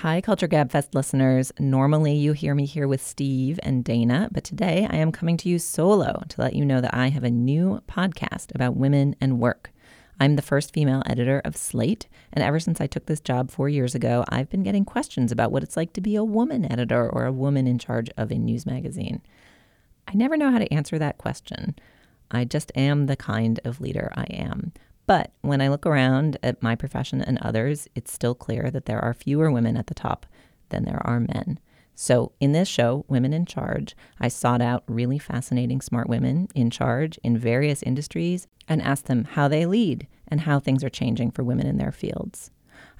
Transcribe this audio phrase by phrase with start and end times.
[0.00, 1.52] Hi, Culture Gabfest listeners.
[1.58, 5.48] Normally, you hear me here with Steve and Dana, but today I am coming to
[5.50, 9.38] you solo to let you know that I have a new podcast about women and
[9.38, 9.70] work.
[10.18, 13.68] I'm the first female editor of Slate, and ever since I took this job four
[13.68, 17.06] years ago, I've been getting questions about what it's like to be a woman editor
[17.06, 19.20] or a woman in charge of a news magazine.
[20.08, 21.74] I never know how to answer that question.
[22.30, 24.72] I just am the kind of leader I am.
[25.10, 29.04] But when I look around at my profession and others, it's still clear that there
[29.04, 30.24] are fewer women at the top
[30.68, 31.58] than there are men.
[31.96, 36.70] So, in this show, Women in Charge, I sought out really fascinating, smart women in
[36.70, 41.32] charge in various industries and asked them how they lead and how things are changing
[41.32, 42.52] for women in their fields.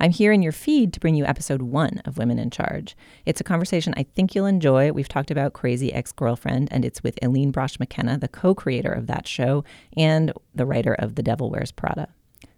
[0.02, 2.96] I'm here in your feed to bring you episode one of Women in Charge.
[3.26, 4.92] It's a conversation I think you'll enjoy.
[4.92, 8.90] We've talked about Crazy Ex Girlfriend, and it's with Aline Brosh McKenna, the co creator
[8.90, 9.62] of that show
[9.98, 12.08] and the writer of The Devil Wears Prada.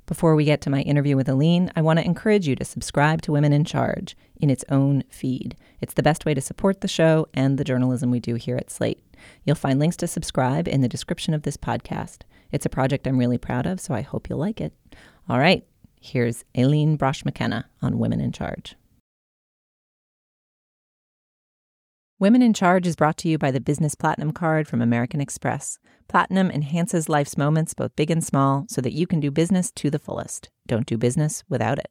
[0.07, 3.23] Before we get to my interview with Aline, I want to encourage you to subscribe
[3.23, 5.57] to Women in Charge in its own feed.
[5.81, 8.71] It's the best way to support the show and the journalism we do here at
[8.71, 9.03] Slate.
[9.45, 12.19] You'll find links to subscribe in the description of this podcast.
[12.53, 14.73] It's a project I'm really proud of, so I hope you'll like it.
[15.29, 15.65] All right,
[16.05, 18.75] Here's Aline Brosh McKenna on Women in Charge.
[22.19, 25.79] Women in Charge is brought to you by the Business Platinum Card from American Express.
[26.09, 29.91] Platinum enhances life's moments, both big and small, so that you can do business to
[29.91, 30.51] the fullest.
[30.67, 31.87] Don't do business without it.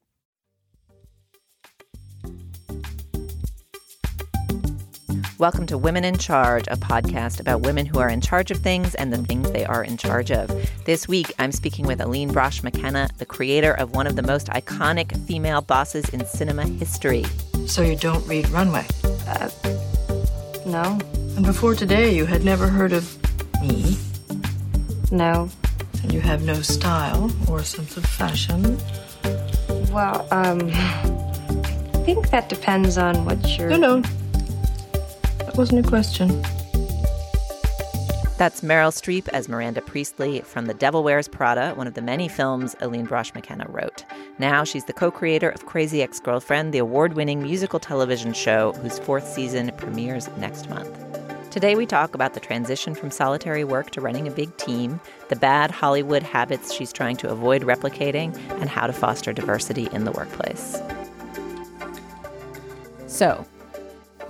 [5.42, 8.94] Welcome to Women in Charge, a podcast about women who are in charge of things
[8.94, 10.48] and the things they are in charge of.
[10.86, 14.50] This week, I'm speaking with Aline Brosh McKenna, the creator of one of the most
[14.50, 17.26] iconic female bosses in cinema history.
[17.66, 18.86] So you don't read Runway?
[19.28, 19.50] Uh,
[20.68, 21.00] no.
[21.36, 23.18] And before today, you had never heard of
[23.64, 23.98] me?
[25.10, 25.50] No.
[26.04, 28.78] And you have no style or sense of fashion?
[29.92, 33.72] Well, um, I think that depends on what you're.
[33.72, 34.04] No, no.
[35.52, 36.30] That wasn't a question.
[38.38, 42.30] That's Meryl Streep as Miranda Priestly from The Devil Wears Prada, one of the many
[42.30, 44.06] films Aline Brosh McKenna wrote.
[44.40, 48.72] Now she's the co creator of Crazy Ex Girlfriend, the award winning musical television show
[48.72, 50.90] whose fourth season premieres next month.
[51.52, 55.36] Today, we talk about the transition from solitary work to running a big team, the
[55.36, 60.14] bad Hollywood habits she's trying to avoid replicating, and how to foster diversity in the
[60.14, 60.82] workplace.
[63.08, 63.46] So,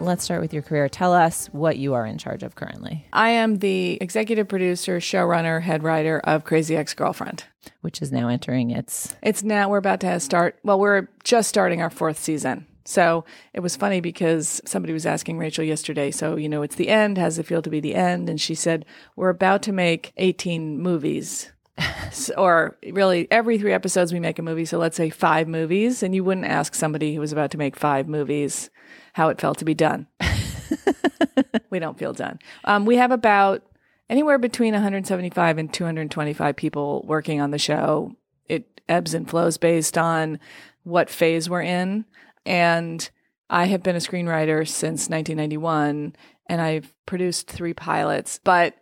[0.02, 0.90] let's start with your career.
[0.90, 3.06] Tell us what you are in charge of currently.
[3.14, 7.46] I am the executive producer, showrunner, head writer of Crazy Ex Girlfriend,
[7.82, 9.16] which is now entering its.
[9.22, 10.60] It's now we're about to start.
[10.64, 12.66] Well, we're just starting our fourth season.
[12.84, 16.90] So it was funny because somebody was asking Rachel yesterday, so, you know, it's the
[16.90, 17.18] end.
[17.18, 18.28] How does it feel to be the end?
[18.28, 18.86] And she said,
[19.16, 21.52] We're about to make 18 movies.
[22.38, 24.66] or really, every three episodes we make a movie.
[24.66, 26.04] So let's say five movies.
[26.04, 28.70] And you wouldn't ask somebody who was about to make five movies
[29.14, 30.08] how it felt to be done.
[31.70, 32.40] we don't feel done.
[32.66, 33.64] Um, we have about
[34.10, 38.16] anywhere between 175 and 225 people working on the show.
[38.48, 40.40] It ebbs and flows based on
[40.84, 42.06] what phase we're in.
[42.46, 43.10] And
[43.50, 46.16] I have been a screenwriter since 1991
[46.48, 48.76] and I've produced three pilots, but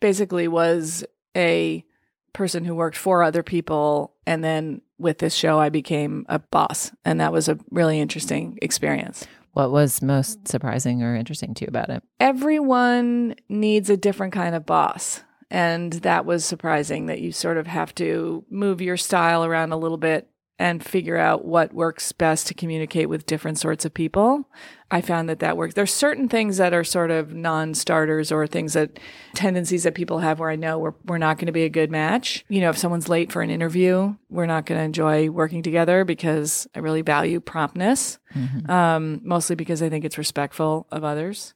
[0.00, 1.04] basically was
[1.36, 1.84] a
[2.32, 4.14] person who worked for other people.
[4.26, 6.92] And then with this show, I became a boss.
[7.04, 9.26] And that was a really interesting experience.
[9.56, 12.02] What was most surprising or interesting to you about it?
[12.20, 15.22] Everyone needs a different kind of boss.
[15.50, 19.78] And that was surprising that you sort of have to move your style around a
[19.78, 20.28] little bit
[20.58, 24.48] and figure out what works best to communicate with different sorts of people.
[24.90, 25.74] I found that that works.
[25.74, 28.98] There's certain things that are sort of non-starters or things that
[29.34, 31.90] tendencies that people have where I know we're, we're not going to be a good
[31.90, 32.44] match.
[32.48, 36.04] You know, if someone's late for an interview, we're not going to enjoy working together
[36.04, 38.70] because I really value promptness, mm-hmm.
[38.70, 41.52] um, mostly because I think it's respectful of others.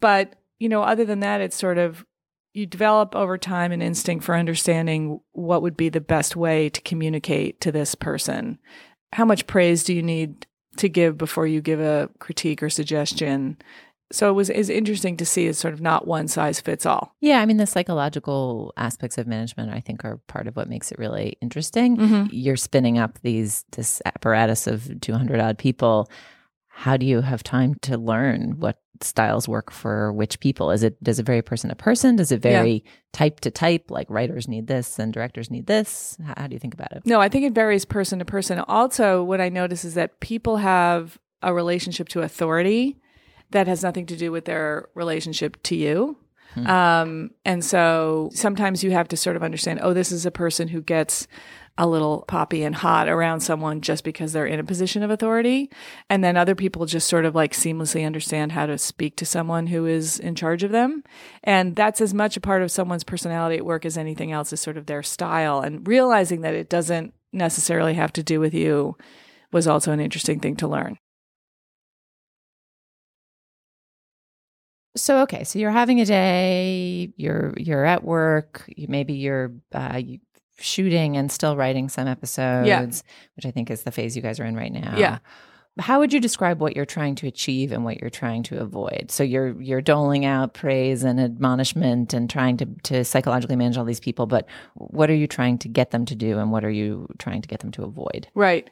[0.00, 2.04] But, you know, other than that, it's sort of
[2.52, 6.80] you develop over time an instinct for understanding what would be the best way to
[6.80, 8.58] communicate to this person.
[9.12, 10.46] How much praise do you need
[10.76, 13.56] to give before you give a critique or suggestion?
[14.12, 17.14] So it was is interesting to see it's sort of not one size fits all.
[17.20, 20.90] Yeah, I mean the psychological aspects of management I think are part of what makes
[20.90, 21.96] it really interesting.
[21.96, 22.26] Mm-hmm.
[22.32, 26.10] You're spinning up these this apparatus of 200 odd people.
[26.80, 30.70] How do you have time to learn what styles work for which people?
[30.70, 32.16] Is it does it vary person to person?
[32.16, 32.90] Does it vary yeah.
[33.12, 33.90] type to type?
[33.90, 36.16] Like writers need this and directors need this.
[36.24, 37.02] How, how do you think about it?
[37.04, 38.60] No, I think it varies person to person.
[38.60, 42.96] Also, what I notice is that people have a relationship to authority
[43.50, 46.16] that has nothing to do with their relationship to you.
[46.54, 46.66] Hmm.
[46.66, 50.68] Um, and so sometimes you have to sort of understand, oh, this is a person
[50.68, 51.28] who gets
[51.78, 55.70] a little poppy and hot around someone just because they're in a position of authority.
[56.08, 59.66] And then other people just sort of like seamlessly understand how to speak to someone
[59.68, 61.02] who is in charge of them.
[61.42, 64.60] And that's as much a part of someone's personality at work as anything else is
[64.60, 65.60] sort of their style.
[65.60, 68.96] And realizing that it doesn't necessarily have to do with you
[69.52, 70.98] was also an interesting thing to learn.
[74.96, 80.00] So okay, so you're having a day, you're you're at work, you, maybe you're uh,
[80.04, 80.18] you,
[80.60, 82.84] shooting and still writing some episodes, Yeah.
[83.36, 84.94] which I think is the phase you guys are in right now.
[84.96, 85.18] Yeah.
[85.78, 89.06] How would you describe what you're trying to achieve and what you're trying to avoid?
[89.10, 93.84] So you're you're doling out praise and admonishment and trying to to psychologically manage all
[93.84, 96.70] these people, but what are you trying to get them to do and what are
[96.70, 98.26] you trying to get them to avoid?
[98.34, 98.68] Right.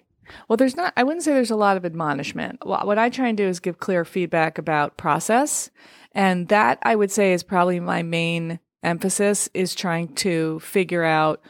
[0.48, 2.58] Well, there's not, I wouldn't say there's a lot of admonishment.
[2.66, 5.70] Wha- What I try and do is give clear feedback about process.
[6.12, 11.40] And that I would say is probably my main emphasis is trying to figure out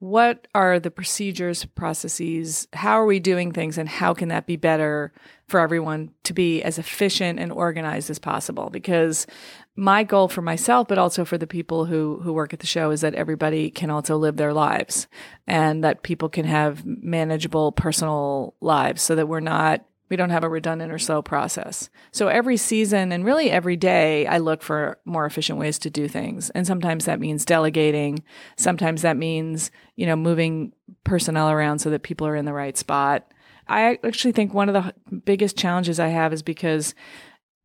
[0.00, 4.56] what are the procedures, processes, how are we doing things, and how can that be
[4.56, 5.12] better
[5.48, 8.70] for everyone to be as efficient and organized as possible?
[8.70, 9.26] Because
[9.74, 12.90] my goal for myself, but also for the people who who work at the show,
[12.90, 15.08] is that everybody can also live their lives,
[15.46, 20.44] and that people can have manageable personal lives, so that we're not we don't have
[20.44, 21.90] a redundant or slow process.
[22.12, 26.08] So every season and really every day, I look for more efficient ways to do
[26.08, 28.22] things, and sometimes that means delegating.
[28.56, 30.72] Sometimes that means you know moving
[31.04, 33.32] personnel around so that people are in the right spot.
[33.68, 36.94] I actually think one of the biggest challenges I have is because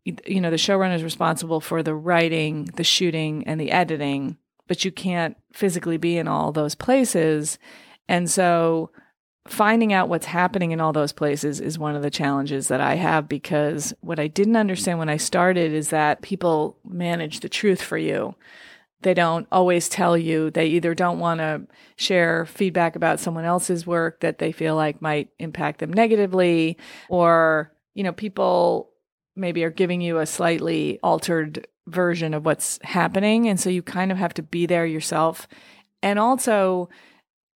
[0.06, 4.38] you know the showrunner is responsible for the writing the shooting and the editing
[4.68, 7.58] but you can't physically be in all those places
[8.10, 8.92] and so
[9.48, 12.96] finding out what's happening in all those places is one of the challenges that I
[12.96, 17.82] have because what I didn't understand when I started is that people manage the truth
[17.82, 18.36] for you.
[19.02, 20.50] They don't always tell you.
[20.50, 21.68] They either don't want to
[21.98, 26.78] share feedback about someone else's work that they feel like might impact them negatively,
[27.10, 28.92] or, you know, people
[29.36, 33.50] maybe are giving you a slightly altered version of what's happening.
[33.50, 35.50] And so you kind of have to be there yourself.
[36.02, 36.88] And also,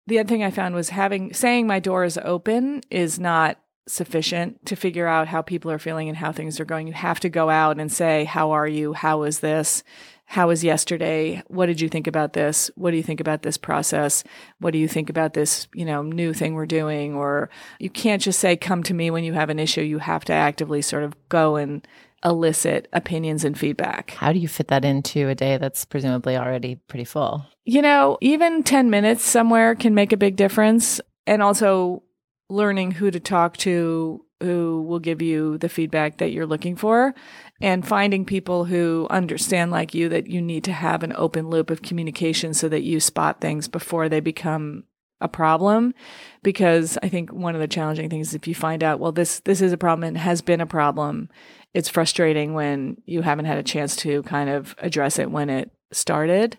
[0.07, 3.59] the other thing I found was having saying my door is open is not
[3.89, 6.87] sufficient to figure out how people are feeling and how things are going.
[6.87, 8.93] You have to go out and say, How are you?
[8.93, 9.83] How was this?
[10.29, 11.43] How was yesterday?
[11.47, 12.69] What did you think about this?
[12.75, 14.25] What do you think about this process?
[14.59, 17.15] What do you think about this, you know, new thing we're doing?
[17.15, 17.49] Or
[17.79, 19.83] you can't just say, come to me when you have an issue.
[19.83, 21.87] You have to actively sort of go and
[22.25, 24.13] elicit opinions and feedback.
[24.13, 27.47] How do you fit that into a day that's presumably already pretty full?
[27.65, 31.01] You know, even 10 minutes somewhere can make a big difference.
[31.27, 32.03] And also
[32.49, 37.15] learning who to talk to who will give you the feedback that you're looking for
[37.61, 41.71] and finding people who understand like you that you need to have an open loop
[41.71, 44.85] of communication so that you spot things before they become
[45.23, 45.95] a problem
[46.43, 49.41] because i think one of the challenging things is if you find out well this
[49.41, 51.31] this is a problem and has been a problem
[51.77, 55.71] it's frustrating when you haven't had a chance to kind of address it when it
[55.93, 56.59] started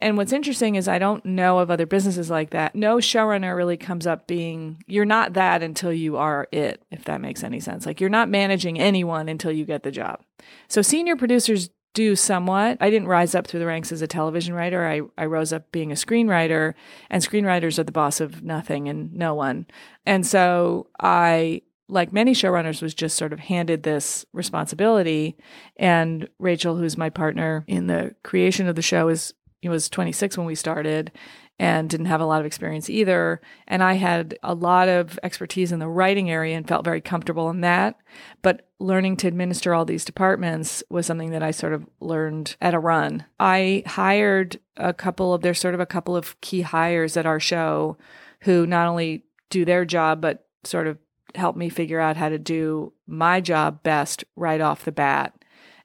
[0.00, 2.74] and what's interesting is I don't know of other businesses like that.
[2.74, 7.20] No showrunner really comes up being, you're not that until you are it, if that
[7.20, 7.86] makes any sense.
[7.86, 10.20] Like you're not managing anyone until you get the job.
[10.68, 12.76] So senior producers do somewhat.
[12.80, 14.86] I didn't rise up through the ranks as a television writer.
[14.86, 16.74] I, I rose up being a screenwriter,
[17.08, 19.66] and screenwriters are the boss of nothing and no one.
[20.04, 25.36] And so I like many showrunners, was just sort of handed this responsibility.
[25.76, 29.34] And Rachel, who's my partner in the creation of the show, is
[29.68, 31.10] was 26 when we started
[31.58, 33.40] and didn't have a lot of experience either.
[33.66, 37.48] And I had a lot of expertise in the writing area and felt very comfortable
[37.48, 37.96] in that.
[38.42, 42.74] But learning to administer all these departments was something that I sort of learned at
[42.74, 43.24] a run.
[43.40, 47.40] I hired a couple of, there's sort of a couple of key hires at our
[47.40, 47.96] show
[48.40, 50.98] who not only do their job, but sort of
[51.34, 55.34] help me figure out how to do my job best right off the bat.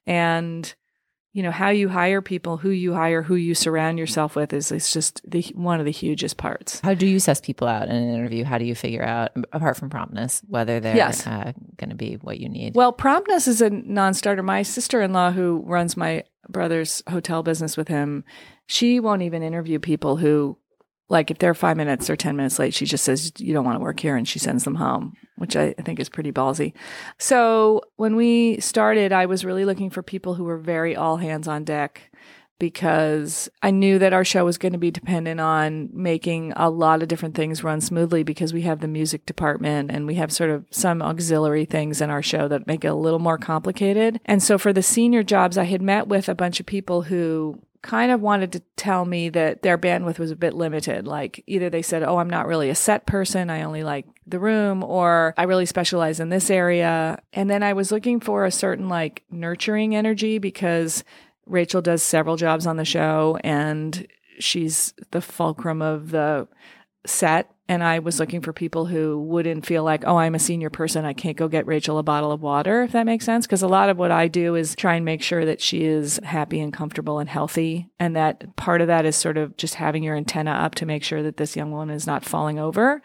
[0.07, 0.73] And
[1.33, 4.69] you know how you hire people who you hire who you surround yourself with is
[4.69, 7.95] it's just the one of the hugest parts How do you suss people out in
[7.95, 8.43] an interview?
[8.43, 11.25] How do you figure out, apart from promptness, whether they're Yes.
[11.25, 12.75] uh, going to be what you need?
[12.75, 18.25] well promptness is a non-starter my sister-in-law who runs my brother's hotel business with him
[18.65, 20.57] she won't even interview people who
[21.11, 23.75] like if they're five minutes or ten minutes late she just says you don't want
[23.75, 26.73] to work here and she sends them home which i I think is pretty ballsy
[27.19, 31.47] so when we started i was really looking for people who were very all hands
[31.47, 32.11] on deck
[32.61, 37.01] because I knew that our show was going to be dependent on making a lot
[37.01, 40.51] of different things run smoothly because we have the music department and we have sort
[40.51, 44.19] of some auxiliary things in our show that make it a little more complicated.
[44.25, 47.59] And so for the senior jobs, I had met with a bunch of people who
[47.81, 51.07] kind of wanted to tell me that their bandwidth was a bit limited.
[51.07, 53.49] Like either they said, "Oh, I'm not really a set person.
[53.49, 57.73] I only like the room," or "I really specialize in this area." And then I
[57.73, 61.03] was looking for a certain like nurturing energy because
[61.45, 64.07] Rachel does several jobs on the show and
[64.39, 66.47] she's the fulcrum of the
[67.05, 70.69] set and I was looking for people who wouldn't feel like, oh, I'm a senior
[70.69, 71.05] person.
[71.05, 73.47] I can't go get Rachel a bottle of water, if that makes sense.
[73.47, 76.19] Because a lot of what I do is try and make sure that she is
[76.21, 77.87] happy and comfortable and healthy.
[77.97, 81.01] And that part of that is sort of just having your antenna up to make
[81.01, 83.01] sure that this young woman is not falling over.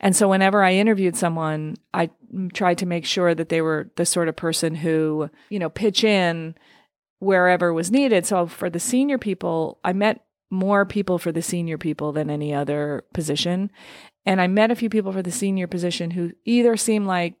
[0.00, 2.10] And so whenever I interviewed someone, I
[2.52, 6.02] tried to make sure that they were the sort of person who, you know, pitch
[6.02, 6.56] in
[7.20, 8.26] wherever was needed.
[8.26, 12.54] So for the senior people, I met more people for the senior people than any
[12.54, 13.70] other position.
[14.26, 17.34] And I met a few people for the senior position who either seemed like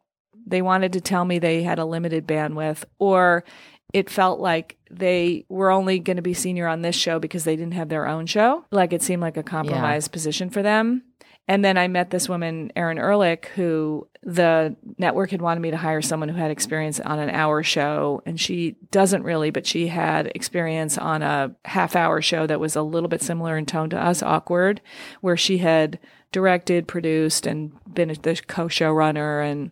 [0.46, 3.44] they wanted to tell me they had a limited bandwidth or
[3.92, 7.56] it felt like they were only going to be senior on this show because they
[7.56, 8.64] didn't have their own show.
[8.70, 10.12] Like it seemed like a compromised yeah.
[10.12, 11.02] position for them.
[11.48, 15.78] And then I met this woman, Erin Ehrlich, who the network had wanted me to
[15.78, 18.22] hire someone who had experience on an hour show.
[18.26, 22.76] And she doesn't really, but she had experience on a half hour show that was
[22.76, 24.82] a little bit similar in tone to us, Awkward,
[25.22, 25.98] where she had
[26.32, 29.50] directed, produced, and been the co showrunner.
[29.50, 29.70] And,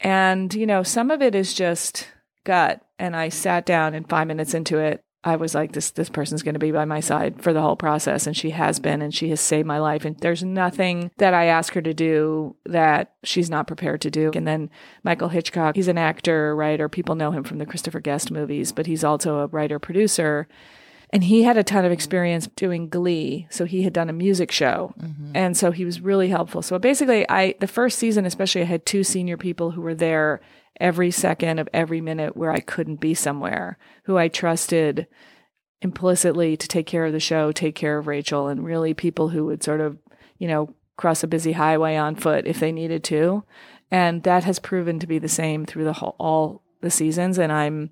[0.00, 2.06] and, you know, some of it is just
[2.44, 2.82] gut.
[2.98, 6.42] And I sat down and five minutes into it, I was like, this this person's
[6.42, 9.12] going to be by my side for the whole process, and she has been, and
[9.12, 10.04] she has saved my life.
[10.04, 14.30] And there's nothing that I ask her to do that she's not prepared to do.
[14.34, 14.70] And then
[15.02, 16.88] Michael Hitchcock, he's an actor, writer.
[16.88, 20.46] People know him from the Christopher Guest movies, but he's also a writer producer.
[21.10, 24.50] And he had a ton of experience doing Glee, so he had done a music
[24.50, 25.32] show, mm-hmm.
[25.34, 26.62] and so he was really helpful.
[26.62, 30.40] So basically, I the first season, especially, I had two senior people who were there
[30.80, 35.06] every second of every minute where I couldn't be somewhere, who I trusted
[35.82, 39.46] implicitly to take care of the show, take care of Rachel, and really people who
[39.46, 39.98] would sort of,
[40.38, 43.44] you know, cross a busy highway on foot if they needed to.
[43.90, 47.38] And that has proven to be the same through the whole, all the seasons.
[47.38, 47.90] And I'm,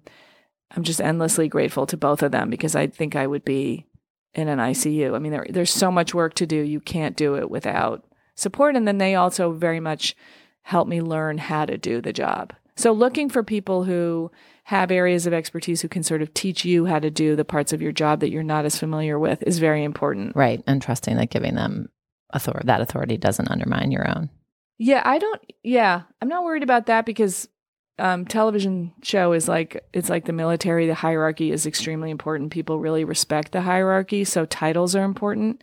[0.70, 3.86] I'm just endlessly grateful to both of them because I think I would be
[4.34, 5.14] in an ICU.
[5.14, 6.56] I mean, there, there's so much work to do.
[6.56, 8.74] You can't do it without support.
[8.74, 10.16] And then they also very much
[10.62, 12.52] help me learn how to do the job.
[12.76, 14.30] So looking for people who
[14.64, 17.72] have areas of expertise who can sort of teach you how to do the parts
[17.72, 20.34] of your job that you're not as familiar with is very important.
[20.34, 20.62] Right.
[20.66, 21.90] And trusting that giving them
[22.30, 24.30] authority, that authority doesn't undermine your own.
[24.78, 27.48] Yeah, I don't yeah, I'm not worried about that because
[27.98, 30.86] um, television show is like it's like the military.
[30.86, 32.50] The hierarchy is extremely important.
[32.50, 35.62] People really respect the hierarchy, so titles are important.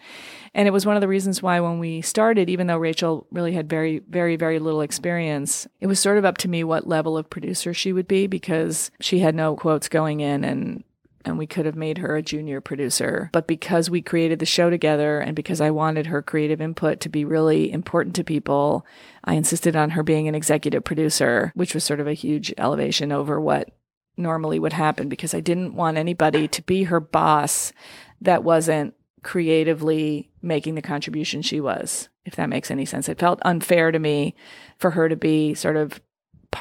[0.53, 3.53] And it was one of the reasons why when we started, even though Rachel really
[3.53, 7.17] had very, very, very little experience, it was sort of up to me what level
[7.17, 10.83] of producer she would be because she had no quotes going in and
[11.25, 13.30] and we could have made her a junior producer.
[13.34, 17.10] But because we created the show together and because I wanted her creative input to
[17.10, 18.86] be really important to people,
[19.24, 23.12] I insisted on her being an executive producer, which was sort of a huge elevation
[23.12, 23.70] over what
[24.18, 27.72] normally would happen because I didn't want anybody to be her boss
[28.22, 33.08] that wasn't creatively making the contribution she was, if that makes any sense.
[33.08, 34.36] It felt unfair to me
[34.78, 36.01] for her to be sort of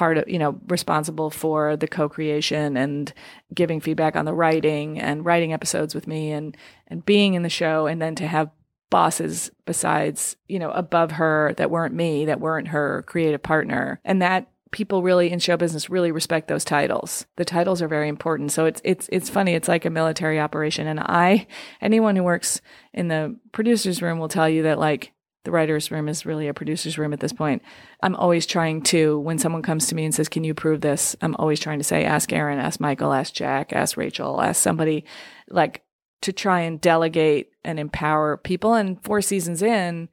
[0.01, 3.13] part of, you know, responsible for the co-creation and
[3.53, 7.49] giving feedback on the writing and writing episodes with me and and being in the
[7.49, 8.49] show and then to have
[8.89, 13.99] bosses besides, you know, above her that weren't me, that weren't her creative partner.
[14.03, 17.27] And that people really in show business really respect those titles.
[17.35, 18.51] The titles are very important.
[18.51, 19.53] So it's it's it's funny.
[19.53, 20.87] It's like a military operation.
[20.87, 21.45] And I,
[21.79, 22.59] anyone who works
[22.91, 26.53] in the producers room will tell you that like the writer's room is really a
[26.53, 27.63] producer's room at this point.
[28.03, 31.15] I'm always trying to, when someone comes to me and says, Can you prove this?
[31.21, 35.05] I'm always trying to say, Ask Erin, ask Michael, ask Jack, ask Rachel, ask somebody
[35.49, 35.83] like
[36.21, 38.75] to try and delegate and empower people.
[38.75, 40.09] And four seasons in,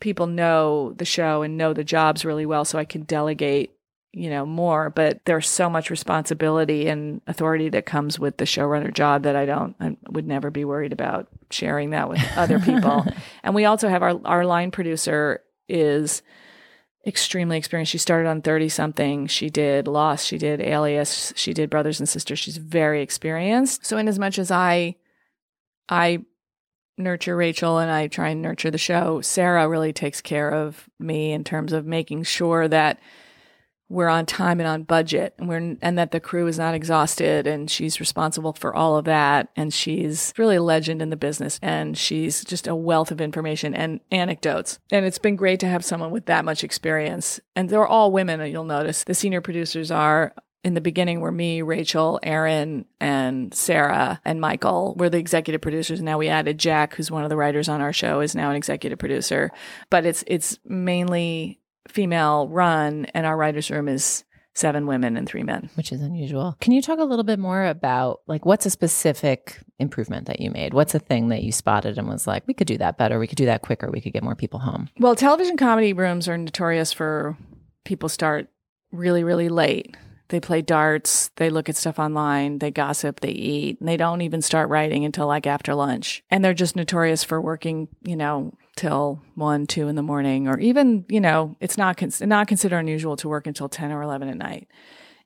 [0.00, 2.64] people know the show and know the jobs really well.
[2.64, 3.73] So I can delegate
[4.16, 8.92] you know more but there's so much responsibility and authority that comes with the showrunner
[8.92, 13.04] job that I don't I would never be worried about sharing that with other people.
[13.42, 16.22] And we also have our our line producer is
[17.06, 17.92] extremely experienced.
[17.92, 20.26] She started on 30 something she did lost.
[20.26, 21.34] She did alias.
[21.36, 22.38] She did brothers and sisters.
[22.38, 23.84] She's very experienced.
[23.84, 24.96] So in as much as i
[25.88, 26.24] i
[26.96, 31.32] nurture rachel and i try and nurture the show sarah really takes care of me
[31.32, 33.00] in terms of making sure that
[33.94, 37.46] we're on time and on budget and we're and that the crew is not exhausted
[37.46, 41.58] and she's responsible for all of that and she's really a legend in the business
[41.62, 45.84] and she's just a wealth of information and anecdotes and it's been great to have
[45.84, 49.90] someone with that much experience and they're all women uh, you'll notice the senior producers
[49.90, 50.34] are
[50.64, 56.00] in the beginning were me, Rachel, Erin, and Sarah and Michael were the executive producers.
[56.00, 58.56] Now we added Jack, who's one of the writers on our show, is now an
[58.56, 59.50] executive producer.
[59.90, 64.24] But it's it's mainly female run, and our writers' room is
[64.54, 65.68] seven women and three men.
[65.74, 66.56] which is unusual.
[66.60, 70.50] Can you talk a little bit more about like what's a specific improvement that you
[70.50, 70.72] made?
[70.72, 73.26] What's a thing that you spotted and was like, we could do that better, we
[73.26, 74.88] could do that quicker, we could get more people home?
[74.98, 77.36] Well, television comedy rooms are notorious for
[77.84, 78.48] people start
[78.92, 79.96] really, really late.
[80.28, 84.22] They play darts, they look at stuff online, they gossip, they eat, and they don't
[84.22, 86.22] even start writing until like after lunch.
[86.30, 90.58] And they're just notorious for working, you know, till one, two in the morning, or
[90.58, 94.28] even, you know, it's not cons- not considered unusual to work until ten or eleven
[94.28, 94.68] at night.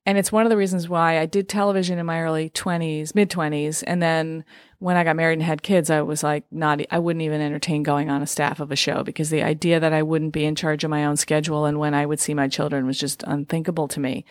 [0.08, 3.28] And it's one of the reasons why I did television in my early 20s, mid
[3.28, 3.84] 20s.
[3.86, 4.42] And then
[4.78, 7.82] when I got married and had kids, I was like, not, I wouldn't even entertain
[7.82, 10.54] going on a staff of a show because the idea that I wouldn't be in
[10.54, 13.86] charge of my own schedule and when I would see my children was just unthinkable
[13.88, 14.24] to me.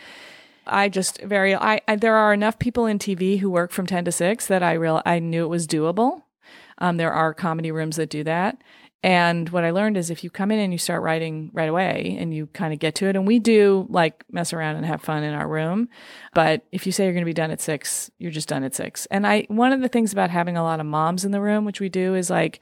[0.65, 4.05] I just very, I, I there are enough people in TV who work from 10
[4.05, 6.24] to 6 that I real, I knew it was doable.
[6.79, 8.57] Um, there are comedy rooms that do that.
[9.03, 12.17] And what I learned is if you come in and you start writing right away
[12.19, 15.01] and you kind of get to it, and we do like mess around and have
[15.01, 15.87] fun in our room.
[16.33, 18.75] But if you say you're going to be done at six, you're just done at
[18.75, 19.05] six.
[19.07, 21.63] And I, one of the things about having a lot of moms in the room,
[21.63, 22.59] which we do, is like,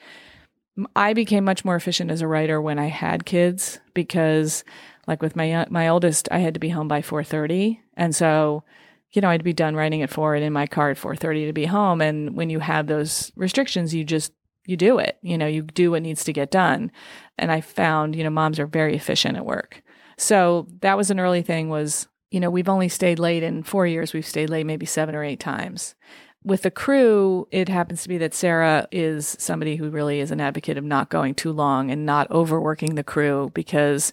[0.96, 4.66] I became much more efficient as a writer when I had kids because,
[5.08, 8.64] like with my my oldest, I had to be home by four thirty, and so
[9.12, 11.46] you know, I'd be done writing at four and in my car at four thirty
[11.46, 12.02] to be home.
[12.02, 14.34] And when you have those restrictions, you just
[14.66, 15.18] you do it.
[15.22, 16.92] You know, you do what needs to get done.
[17.38, 19.82] And I found, you know, moms are very efficient at work.
[20.18, 21.70] So that was an early thing.
[21.70, 24.14] Was you know, we've only stayed late in four years.
[24.14, 25.96] We've stayed late maybe seven or eight times.
[26.44, 30.42] With the crew, it happens to be that Sarah is somebody who really is an
[30.42, 34.12] advocate of not going too long and not overworking the crew because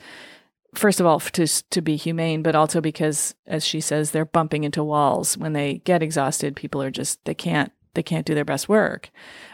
[0.75, 4.65] first of all to to be humane but also because as she says they're bumping
[4.65, 8.45] into walls when they get exhausted people are just they can't they can't do their
[8.45, 9.11] best work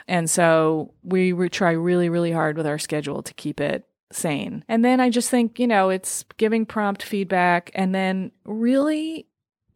[0.07, 4.64] and so we re- try really really hard with our schedule to keep it sane
[4.68, 9.26] and then i just think you know it's giving prompt feedback and then really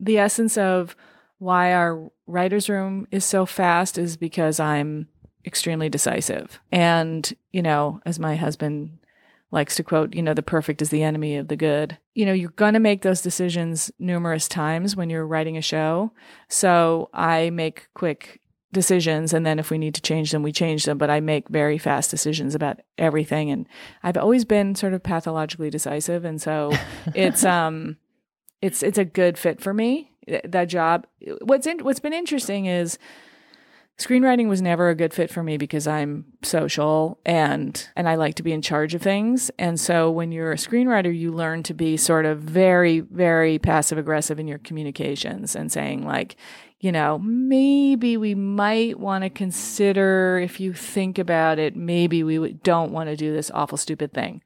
[0.00, 0.96] the essence of
[1.38, 5.06] why our writers room is so fast is because i'm
[5.44, 8.98] extremely decisive and you know as my husband
[9.52, 11.98] likes to quote, you know, the perfect is the enemy of the good.
[12.14, 16.12] You know, you're going to make those decisions numerous times when you're writing a show.
[16.48, 18.40] So I make quick
[18.72, 21.48] decisions and then if we need to change them, we change them, but I make
[21.48, 23.68] very fast decisions about everything and
[24.02, 26.72] I've always been sort of pathologically decisive and so
[27.14, 27.96] it's um
[28.60, 31.06] it's it's a good fit for me that job.
[31.42, 32.98] What's in, what's been interesting is
[33.98, 38.36] screenwriting was never a good fit for me because I'm social and and I like
[38.36, 39.50] to be in charge of things.
[39.58, 43.98] And so when you're a screenwriter, you learn to be sort of very very passive
[43.98, 46.36] aggressive in your communications and saying like,
[46.82, 52.54] you know, maybe we might want to consider if you think about it, maybe we
[52.54, 54.42] don't want to do this awful stupid thing.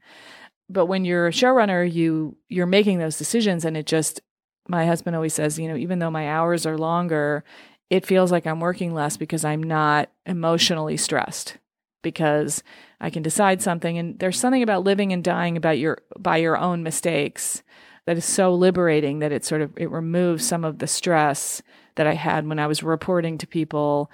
[0.69, 4.21] But when you're a showrunner, you you're making those decisions and it just
[4.69, 7.43] my husband always says, you know, even though my hours are longer,
[7.89, 11.57] it feels like I'm working less because I'm not emotionally stressed
[12.03, 12.61] because
[13.01, 16.55] I can decide something and there's something about living and dying about your by your
[16.55, 17.63] own mistakes
[18.05, 21.63] that is so liberating that it sort of it removes some of the stress
[21.97, 24.09] that I had when I was reporting to people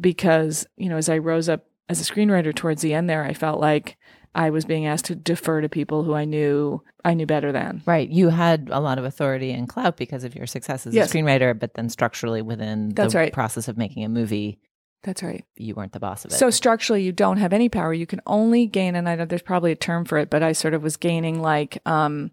[0.00, 3.32] because, you know, as I rose up as a screenwriter towards the end there, I
[3.32, 3.96] felt like
[4.34, 7.82] I was being asked to defer to people who I knew I knew better than.
[7.86, 8.08] Right.
[8.08, 11.08] You had a lot of authority and clout because of your success as Yes.
[11.10, 13.32] a screenwriter, but then structurally within That's the right.
[13.32, 14.58] process of making a movie,
[15.04, 15.44] That's right.
[15.54, 16.34] you weren't the boss of it.
[16.34, 17.94] So structurally, you don't have any power.
[17.94, 20.50] You can only gain, and I know there's probably a term for it, but I
[20.50, 22.32] sort of was gaining like um,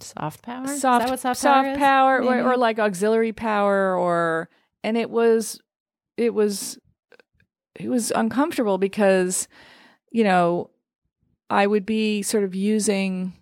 [0.00, 0.64] soft power?
[0.64, 1.78] Is soft, that what soft, soft power, is?
[1.78, 2.60] power, or, or mm-hmm.
[2.60, 4.48] like auxiliary power, or
[4.82, 5.60] and it was,
[6.16, 6.78] it was,
[7.74, 9.48] it was uncomfortable because,
[10.10, 10.70] you know,
[11.50, 13.32] I would be sort of using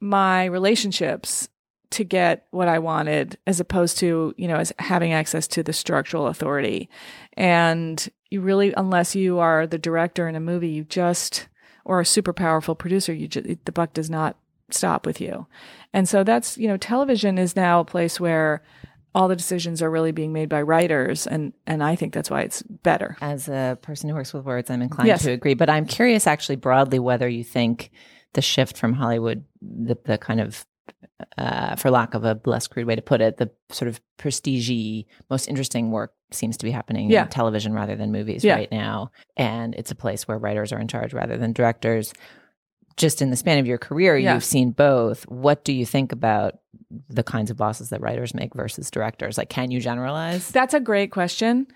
[0.00, 1.48] my relationships
[1.90, 5.72] to get what I wanted as opposed to, you know, as having access to the
[5.72, 6.88] structural authority.
[7.34, 11.48] And you really, unless you are the director in a movie, you just,
[11.84, 14.36] or a super powerful producer, you just, the buck does not
[14.74, 15.46] stop with you.
[15.92, 18.62] And so that's, you know, television is now a place where
[19.14, 21.26] all the decisions are really being made by writers.
[21.26, 23.16] And, and I think that's why it's better.
[23.20, 25.24] As a person who works with words, I'm inclined Yes.
[25.24, 25.54] to agree.
[25.54, 27.90] But I'm curious, actually, broadly, whether you think
[28.34, 30.64] the shift from Hollywood, the, the kind of,
[31.36, 34.70] uh, for lack of a less crude way to put it, the sort of prestige,
[35.28, 37.24] most interesting work seems to be happening Yeah.
[37.24, 38.54] in television rather than movies Yeah.
[38.54, 39.10] right now.
[39.36, 42.12] And it's a place where writers are in charge rather than directors.
[43.00, 44.34] Just in the span of your career, Yeah.
[44.34, 45.24] you've seen both.
[45.28, 46.58] What do you think about
[47.08, 49.38] the kinds of bosses that writers make versus directors?
[49.38, 50.50] Like, can you generalize?
[50.50, 51.66] That's a great question.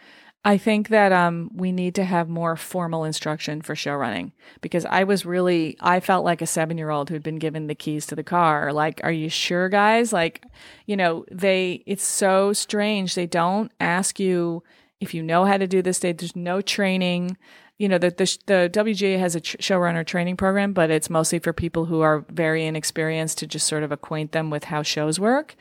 [0.47, 4.85] I think that um, we need to have more formal instruction for show running because
[4.85, 8.05] I was really, I felt like a seven year old who'd been given the keys
[8.09, 8.71] to the car.
[8.71, 10.13] Like, are you sure, guys?
[10.13, 10.45] Like,
[10.85, 13.15] you know, they, it's so strange.
[13.15, 14.63] They don't ask you
[15.01, 16.01] if you know how to do this.
[16.01, 17.39] They, there's no training.
[17.79, 21.39] You know, the, the, the WGA has a tr- showrunner training program, but it's mostly
[21.39, 25.19] for people who are very inexperienced to just sort of acquaint them with how shows
[25.19, 25.57] work.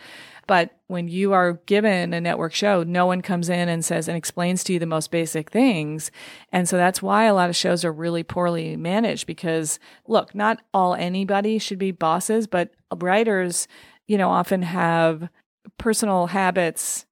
[0.45, 4.17] But when you are given a network show, no one comes in and says and
[4.17, 6.11] explains to you the most basic things.
[6.51, 10.61] And so that's why a lot of shows are really poorly managed because look, not
[10.73, 13.67] all anybody should be bosses, but writers,
[14.05, 15.29] you know, often have
[15.77, 17.05] personal habits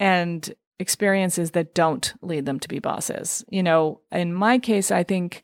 [0.00, 3.44] and experiences that don't lead them to be bosses.
[3.48, 5.42] You know, in my case, I think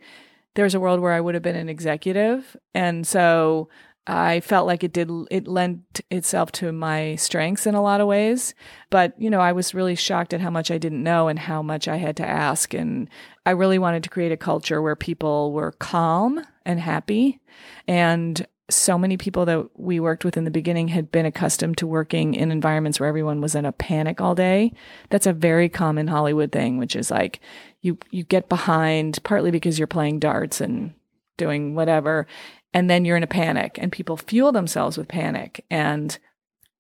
[0.54, 2.56] there's a world where I would have been an executive.
[2.74, 3.68] And so
[4.06, 8.08] I felt like it did, it lent itself to my strengths in a lot of
[8.08, 8.54] ways.
[8.90, 11.62] But, you know, I was really shocked at how much I didn't know and how
[11.62, 12.74] much I had to ask.
[12.74, 13.08] And
[13.46, 17.40] I really wanted to create a culture where people were calm and happy.
[17.86, 21.86] And so many people that we worked with in the beginning had been accustomed to
[21.86, 24.72] working in environments where everyone was in a panic all day.
[25.10, 27.40] That's a very common Hollywood thing, which is like
[27.80, 30.94] you you get behind partly because you're playing darts and
[31.36, 32.26] doing whatever
[32.74, 36.18] and then you're in a panic and people fuel themselves with panic and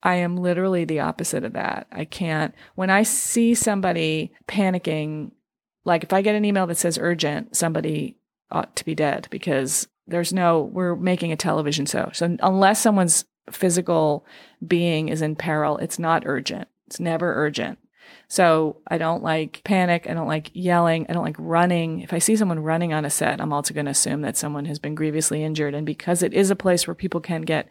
[0.04, 1.86] I am literally the opposite of that.
[1.92, 5.32] I can't when I see somebody panicking
[5.84, 8.16] like if I get an email that says urgent, somebody
[8.50, 12.10] ought to be dead because there's no we're making a television show.
[12.12, 14.26] So unless someone's physical
[14.66, 16.68] being is in peril, it's not urgent.
[16.86, 17.78] It's never urgent.
[18.28, 20.06] So I don't like panic.
[20.08, 21.06] I don't like yelling.
[21.08, 22.00] I don't like running.
[22.00, 24.64] If I see someone running on a set, I'm also going to assume that someone
[24.66, 25.74] has been grievously injured.
[25.74, 27.68] And because it is a place where people can get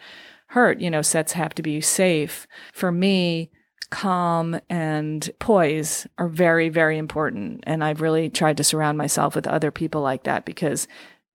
[0.47, 2.45] hurt, you know, sets have to be safe.
[2.73, 3.51] For me,
[3.89, 7.63] calm and poise are very, very important.
[7.67, 10.87] And I've really tried to surround myself with other people like that because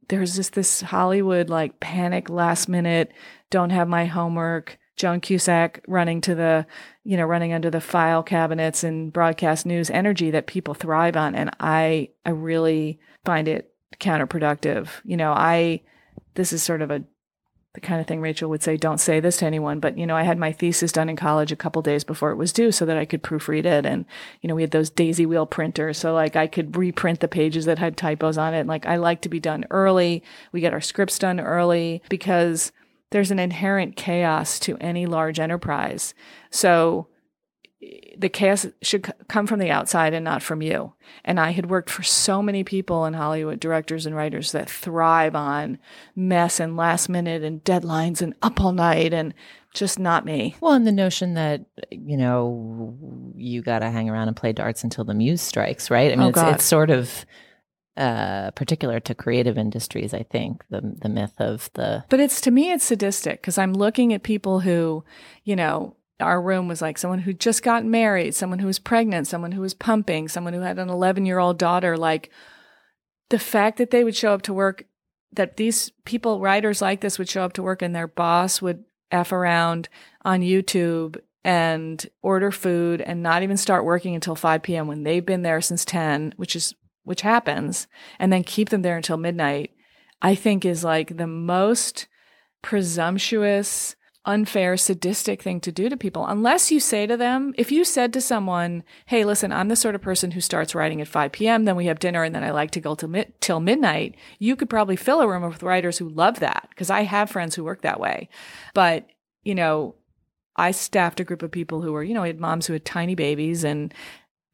[0.08, 3.12] there's just this Hollywood like panic last minute,
[3.50, 4.78] don't have my homework.
[4.96, 6.66] Joan Cusack running to the,
[7.04, 11.34] you know, running under the file cabinets and broadcast news energy that people thrive on.
[11.34, 14.88] And I, I really find it counterproductive.
[15.04, 15.82] You know, I,
[16.34, 17.04] this is sort of a,
[17.76, 19.80] the kind of thing Rachel would say, don't say this to anyone.
[19.80, 22.36] But, you know, I had my thesis done in college a couple days before it
[22.36, 23.84] was due so that I could proofread it.
[23.84, 24.06] And,
[24.40, 25.98] you know, we had those daisy wheel printers.
[25.98, 28.60] So like I could reprint the pages that had typos on it.
[28.60, 30.22] And, like I like to be done early.
[30.52, 32.72] We get our scripts done early because
[33.10, 36.14] there's an inherent chaos to any large enterprise.
[36.50, 37.08] So
[38.18, 40.94] the chaos should come from the outside and not from you.
[41.24, 45.34] And I had worked for so many people in Hollywood, directors and writers that thrive
[45.34, 45.78] on
[46.14, 49.34] mess and last minute and deadlines and up all night and
[49.74, 50.56] just not me.
[50.60, 52.96] Well, and the notion that you know
[53.36, 56.12] you got to hang around and play darts until the muse strikes, right?
[56.12, 57.26] I mean, Oh, it's, it's sort of
[57.96, 60.14] uh, particular to creative industries.
[60.14, 63.74] I think the the myth of the But it's to me, it's sadistic because I'm
[63.74, 65.04] looking at people who,
[65.44, 69.26] you know, our room was like someone who just got married, someone who was pregnant,
[69.26, 71.96] someone who was pumping, someone who had an 11 year old daughter.
[71.96, 72.30] Like
[73.28, 74.84] the fact that they would show up to work,
[75.32, 78.84] that these people, writers like this, would show up to work and their boss would
[79.10, 79.88] F around
[80.24, 84.88] on YouTube and order food and not even start working until 5 p.m.
[84.88, 86.74] when they've been there since 10, which is,
[87.04, 87.86] which happens,
[88.18, 89.70] and then keep them there until midnight,
[90.20, 92.08] I think is like the most
[92.62, 93.94] presumptuous,
[94.26, 96.26] unfair, sadistic thing to do to people.
[96.26, 99.94] Unless you say to them, if you said to someone, hey, listen, I'm the sort
[99.94, 102.50] of person who starts writing at 5 p.m., then we have dinner, and then I
[102.50, 106.08] like to go till, till midnight, you could probably fill a room with writers who
[106.08, 108.28] love that because I have friends who work that way.
[108.74, 109.08] But,
[109.44, 109.94] you know,
[110.56, 112.84] I staffed a group of people who were, you know, I had moms who had
[112.84, 113.94] tiny babies and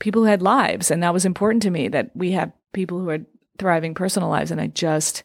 [0.01, 0.91] people who had lives.
[0.91, 3.25] And that was important to me that we have people who had
[3.59, 4.51] thriving personal lives.
[4.51, 5.23] And I just,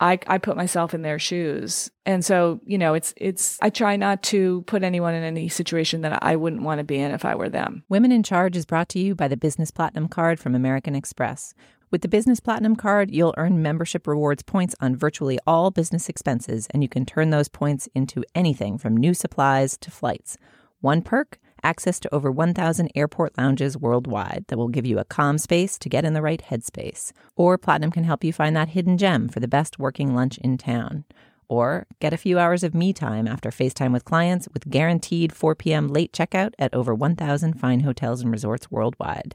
[0.00, 1.90] I, I put myself in their shoes.
[2.06, 6.02] And so, you know, it's, it's, I try not to put anyone in any situation
[6.02, 7.82] that I wouldn't want to be in if I were them.
[7.88, 11.52] Women in Charge is brought to you by the Business Platinum Card from American Express.
[11.90, 16.68] With the Business Platinum Card, you'll earn membership rewards points on virtually all business expenses,
[16.70, 20.36] and you can turn those points into anything from new supplies to flights.
[20.80, 25.36] One perk access to over 1,000 airport lounges worldwide that will give you a calm
[25.36, 27.12] space to get in the right headspace.
[27.36, 30.56] Or Platinum can help you find that hidden gem for the best working lunch in
[30.56, 31.04] town.
[31.46, 35.54] Or get a few hours of me time after FaceTime with clients with guaranteed 4
[35.54, 35.88] p.m.
[35.88, 39.34] late checkout at over 1,000 fine hotels and resorts worldwide.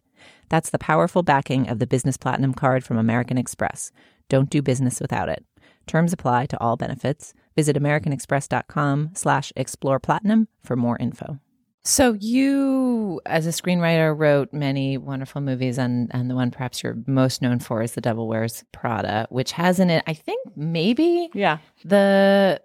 [0.50, 3.92] That's the powerful backing of the Business Platinum Card from American Express.
[4.30, 5.46] Don't do business without it.
[5.86, 7.34] Terms apply to all benefits.
[7.56, 11.40] Visit americanexpress.com slash explore platinum for more info.
[11.86, 16.98] So you, as a screenwriter, wrote many wonderful movies, and and the one perhaps you're
[17.08, 21.30] most known for is The Devil Wears Prada, which has in it, I think, maybe
[21.34, 21.58] Yeah.
[21.84, 22.62] the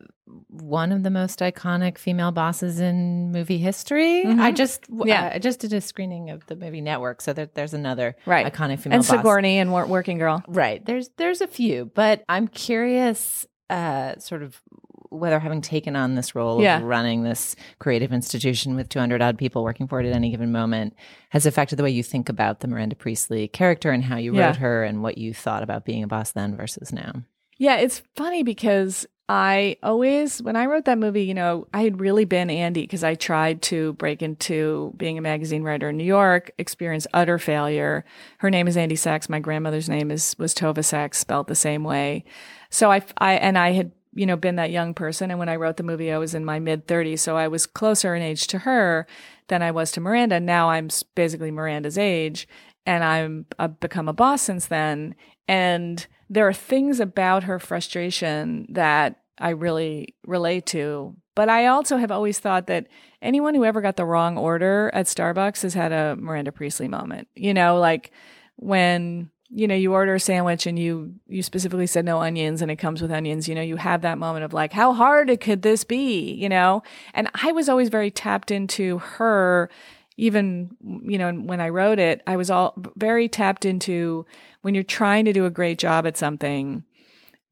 [0.51, 4.25] one of the most iconic female bosses in movie history.
[4.27, 5.09] I just Mm-hmm.
[5.09, 5.31] Yeah.
[5.35, 8.47] I just did a screening of the movie Network, so there, there's another Right.
[8.53, 9.17] iconic female And boss.
[9.17, 10.45] Sigourney and Working Girl.
[10.47, 10.85] Right.
[10.85, 14.61] There's there's a few, but I'm curious, uh, sort of
[15.11, 16.79] whether having taken on this role Yeah.
[16.79, 20.53] of running this creative institution with 200 odd people working for it at any given
[20.53, 20.95] moment
[21.31, 24.47] has affected the way you think about the Miranda Priestly character and how you Yeah.
[24.47, 27.23] wrote her and what you thought about being a boss then versus now.
[27.59, 32.01] Yeah, it's funny because I always, when I wrote that movie, you know, I had
[32.01, 36.05] really been Andy because I tried to break into being a magazine writer in New
[36.05, 38.07] York, experienced utter failure.
[38.39, 39.29] Her name is Andy Sachs.
[39.29, 42.25] My grandmother's name is was Tova Sachs, spelled the same way.
[42.71, 45.31] So I, I and I had, you know, been that young person.
[45.31, 47.67] And when I wrote the movie, I was in my mid 30s, so I was
[47.67, 49.07] closer in age to her
[49.47, 50.41] than I was to Miranda.
[50.41, 52.49] Now I'm basically Miranda's age,
[52.85, 55.15] and I'm I've become a boss since then.
[55.47, 61.15] And there are things about her frustration that I really relate to.
[61.37, 62.89] But I also have always thought that
[63.23, 67.29] anyone who ever got the wrong order at Starbucks has had a Miranda Priestly moment.
[67.37, 68.11] You know, like
[68.57, 72.71] when you know you order a sandwich and you you specifically said no onions and
[72.71, 75.63] it comes with onions you know you have that moment of like how hard could
[75.63, 76.83] this be you know
[77.15, 79.71] and i was always very tapped into her
[80.17, 80.71] even
[81.03, 84.27] you know when i wrote it i was all very tapped into
[84.63, 86.85] when you're trying to do a great job at something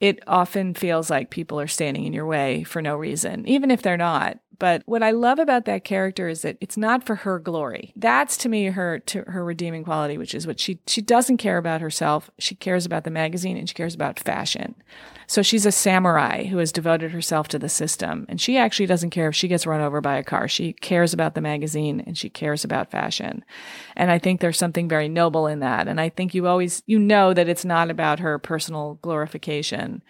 [0.01, 3.81] it often feels like people are standing in your way for no reason, even if
[3.81, 4.39] they're not.
[4.59, 7.93] But what I love about that character is that it's not for her glory.
[7.97, 11.59] That's to me her to her redeeming quality, which is what she she doesn't care
[11.59, 12.31] about herself.
[12.39, 14.75] She cares about the magazine and she cares about fashion.
[15.27, 19.11] So she's a samurai who has devoted herself to the system, and she actually doesn't
[19.11, 20.47] care if she gets run over by a car.
[20.47, 23.45] She cares about the magazine and she cares about fashion.
[23.97, 25.89] And I think there's something very noble in that.
[25.89, 30.03] And I think you always you know that it's not about her personal glorification.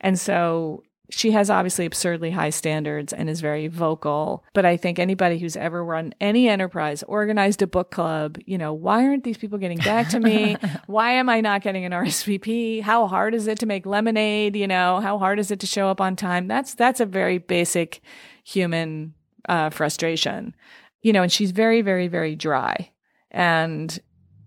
[0.00, 4.44] And so she has obviously absurdly high standards and is very vocal.
[4.54, 8.72] But I think anybody who's ever run any enterprise, organized a book club, you know,
[8.72, 10.56] why aren't these people getting back to me?
[10.86, 12.82] why am I not getting an RSVP?
[12.82, 14.56] How hard is it to make lemonade?
[14.56, 16.46] You know, how hard is it to show up on time?
[16.46, 18.00] That's that's a very basic
[18.44, 19.14] human
[19.48, 20.54] uh, frustration.
[21.02, 22.90] You know, and she's very, very, very dry.
[23.30, 23.98] And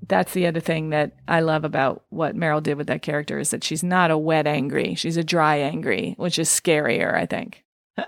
[0.07, 3.51] that's the other thing that I love about what Meryl did with that character is
[3.51, 4.95] that she's not a wet angry.
[4.95, 7.63] She's a dry angry, which is scarier, I think.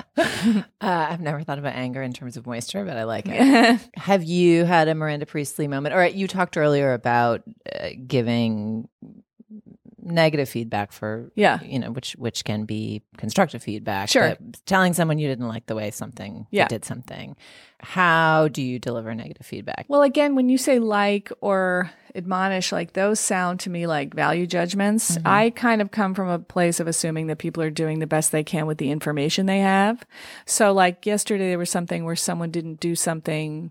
[0.79, 3.81] Uh, I've never thought about anger in terms of moisture, but I like it.
[3.97, 5.93] Have you had a Miranda Priestly moment?
[5.93, 7.41] All right, you talked earlier about
[7.73, 8.87] uh, giving
[10.07, 11.59] negative feedback for Yeah.
[11.63, 14.29] you know which which can be constructive feedback Sure.
[14.39, 16.67] but telling someone you didn't like the way something Yeah.
[16.67, 17.35] did something
[17.79, 22.93] how do you deliver negative feedback Well, again, when you say like or admonish, like
[22.93, 25.11] those sound to me like value judgments.
[25.17, 25.27] Mm-hmm.
[25.27, 28.31] I kind of come from a place of assuming that people are doing the best
[28.31, 30.03] they can with the information they have.
[30.47, 33.69] So, like yesterday, there was something where someone didn't do something.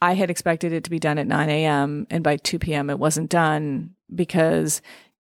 [0.00, 2.98] I had expected it to be done at 9 a.m., and by 2 p.m., it
[2.98, 4.80] wasn't done because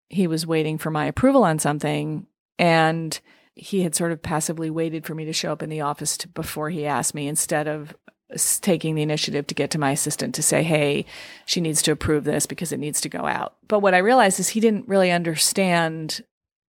[0.10, 2.28] he was waiting for my approval on something.
[2.60, 3.20] And
[3.56, 6.28] he had sort of passively waited for me to show up in the office to,
[6.28, 7.96] before he asked me instead of
[8.62, 11.06] taking the initiative to get to my assistant to say, hey,
[11.46, 13.56] she needs to approve this because it needs to go out.
[13.68, 16.24] But what I realized is he didn't really understand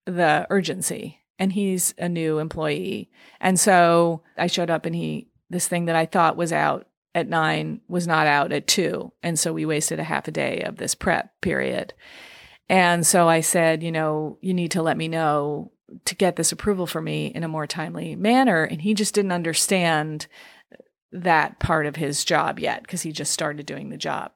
[0.06, 3.10] the urgency and he's a new employee.
[3.40, 7.30] And so I showed up and he, this thing that I thought was out at
[7.30, 9.12] nine was not out at two.
[9.22, 11.94] And so we wasted a half a day of this prep period.
[12.74, 15.72] And so I said, you know, you need to let me know
[16.06, 18.64] to get this approval for me in a more timely manner.
[18.64, 20.26] And he just didn't understand
[21.12, 24.32] that part of his job yet because he just started doing the job.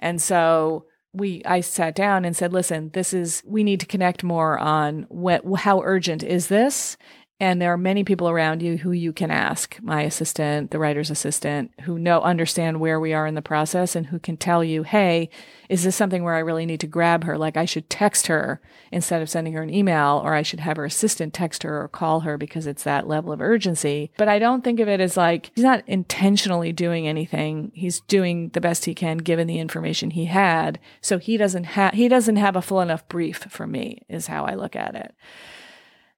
[0.00, 4.24] And so we I sat down and said, "Listen, this is we need to connect
[4.24, 6.96] more on what how urgent is this?"
[7.38, 11.10] And there are many people around you who you can ask, my assistant, the writer's
[11.10, 14.84] assistant, who know understand where we are in the process and who can tell you,
[14.84, 15.28] "Hey,
[15.68, 17.36] is this something where I really need to grab her?
[17.36, 20.78] Like I should text her instead of sending her an email, or I should have
[20.78, 24.12] her assistant text her or call her because it's that level of urgency.
[24.16, 27.70] But I don't think of it as like he's not intentionally doing anything.
[27.74, 30.78] He's doing the best he can given the information he had.
[31.02, 34.46] So he doesn't have he doesn't have a full enough brief for me, is how
[34.46, 35.14] I look at it.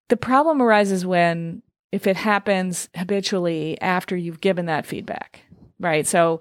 [0.08, 5.42] The problem arises when if it happens habitually after you've given that feedback,
[5.80, 6.06] right?
[6.06, 6.40] So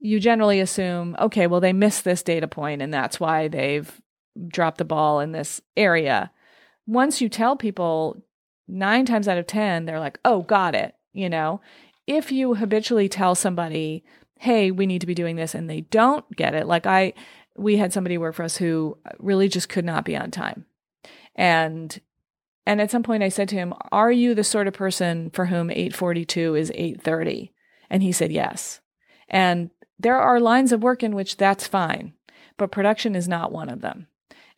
[0.00, 4.00] you generally assume, okay, well, they missed this data point and that's why they've
[4.48, 6.30] dropped the ball in this area.
[6.86, 8.24] once you tell people,
[8.66, 10.94] nine times out of 10, they're like, oh, got it.
[11.12, 11.60] You know,
[12.06, 14.04] if you habitually tell somebody,
[14.38, 17.12] hey, we need to be doing this, and they don't get it, like I,
[17.56, 20.66] we had somebody work for us who really just could not be on time.
[21.36, 22.00] And
[22.66, 25.46] and at some point I said to him, "Are you the sort of person for
[25.46, 27.52] whom 8:42 is 8:30?"
[27.88, 28.80] And he said, "Yes."
[29.28, 32.14] And there are lines of work in which that's fine,
[32.56, 34.06] but production is not one of them.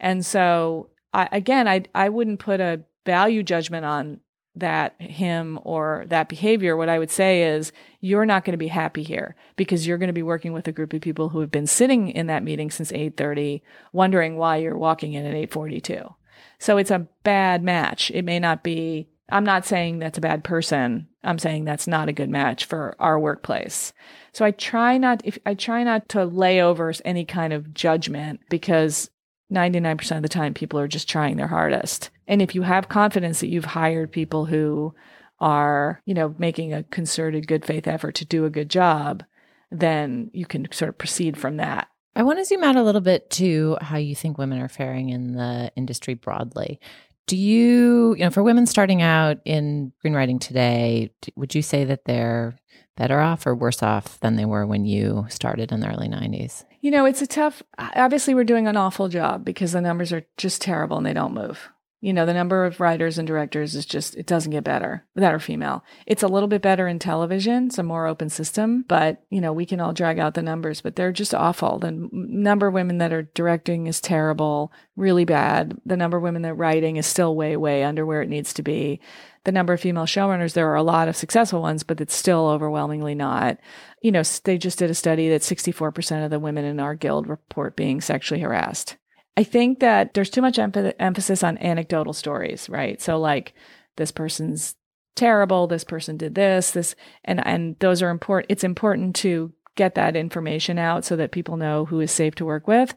[0.01, 4.21] And so, I, again, I I wouldn't put a value judgment on
[4.55, 8.69] that him or that behavior, what I would say is you're not going to be
[8.69, 11.51] happy here because you're going to be working with a group of people who have
[11.51, 13.62] been sitting in that meeting since 8:30
[13.93, 16.15] wondering why you're walking in at 8:42.
[16.59, 18.11] So it's a bad match.
[18.12, 21.09] It may not be I'm not saying that's a bad person.
[21.25, 23.95] I'm saying that's not a good match for our workplace.
[24.33, 28.40] So I try not if I try not to lay over any kind of judgment
[28.51, 29.11] because
[29.53, 32.11] 99% of the time people are just trying their hardest.
[32.27, 34.95] And if you have confidence that you've hired people who
[35.40, 39.25] are, you know, making a concerted good faith effort to do a good job,
[39.71, 41.88] then you can sort of proceed from that.
[42.14, 45.09] I want to zoom out a little bit to how you think women are faring
[45.09, 46.81] in the industry broadly.
[47.27, 52.05] Do you, you know, for women starting out in screenwriting today, would you say that
[52.05, 52.57] they're
[52.96, 56.64] better off or worse off than they were when you started in the early 90s?
[56.81, 60.27] You know, it's a tough, obviously, we're doing an awful job because the numbers are
[60.37, 61.70] just terrible and they don't move
[62.03, 65.33] you know, the number of writers and directors is just, it doesn't get better that
[65.33, 65.85] are female.
[66.05, 67.67] It's a little bit better in television.
[67.67, 70.81] It's a more open system, but, you know, we can all drag out the numbers,
[70.81, 71.79] but they're just awful.
[71.79, 75.81] The number of women that are directing is terrible, really bad.
[75.87, 78.53] The number of women that are writing is still way, way under where it needs
[78.55, 79.01] to be.
[79.45, 82.49] The number of female showrunners, there are a lot of successful ones, but it's still
[82.49, 83.59] overwhelmingly not.
[84.03, 87.29] You know, they just did a study that 64% of the women in our guild
[87.29, 88.97] report being sexually harassed.
[89.37, 93.01] I think that there's too much em- emphasis on anecdotal stories, right?
[93.01, 93.55] So like
[93.97, 94.75] this person's
[95.16, 99.95] terrible, this person did this, this and and those are important it's important to get
[99.95, 102.95] that information out so that people know who is safe to work with.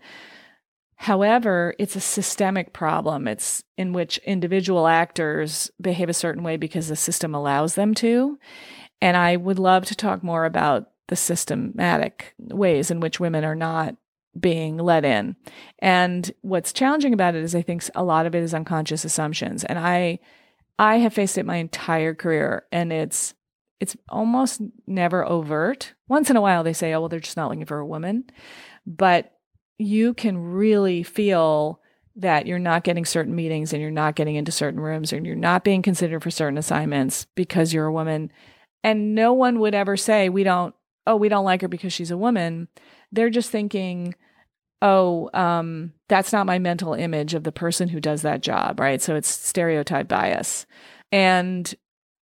[0.98, 3.28] However, it's a systemic problem.
[3.28, 8.40] It's in which individual actors behave a certain way because the system allows them to.
[9.02, 13.56] And I would love to talk more about the systematic ways in which women are
[13.56, 13.96] not
[14.40, 15.36] being let in.
[15.80, 19.64] And what's challenging about it is I think a lot of it is unconscious assumptions.
[19.64, 20.20] And I
[20.78, 23.34] I have faced it my entire career and it's
[23.80, 25.94] it's almost never overt.
[26.08, 28.26] Once in a while they say, "Oh, well they're just not looking for a woman."
[28.86, 29.32] But
[29.78, 31.82] you can really feel
[32.16, 35.36] that you're not getting certain meetings and you're not getting into certain rooms and you're
[35.36, 38.32] not being considered for certain assignments because you're a woman.
[38.84, 40.74] And no one would ever say, "We don't
[41.08, 42.68] oh, we don't like her because she's a woman."
[43.12, 44.16] They're just thinking,
[44.86, 49.02] oh, um, that's not my mental image of the person who does that job, right?
[49.02, 50.68] So it's stereotype bias.
[51.12, 51.74] And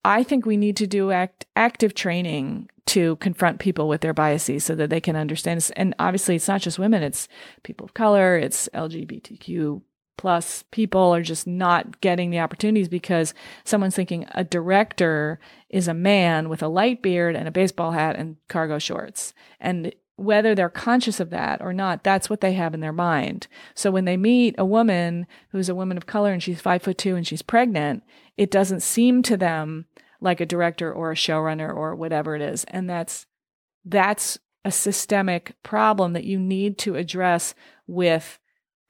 [0.04, 4.64] I think we need to do act, active training to confront people with their biases
[4.64, 5.70] so that they can understand.
[5.74, 7.28] And obviously, it's not just women; it's
[7.62, 9.80] people of color, it's LGBTQ
[10.18, 13.32] plus people are just not getting the opportunities because
[13.64, 18.16] someone's thinking a director is a man with a light beard and a baseball hat
[18.16, 22.74] and cargo shorts, and whether they're conscious of that or not, that's what they have
[22.74, 23.46] in their mind.
[23.74, 26.98] So when they meet a woman who's a woman of color and she's five foot
[26.98, 28.02] two and she's pregnant,
[28.36, 29.86] it doesn't seem to them
[30.20, 32.64] like a director or a showrunner or whatever it is.
[32.64, 33.26] And that's,
[33.84, 37.54] that's a systemic problem that you need to address
[37.86, 38.38] with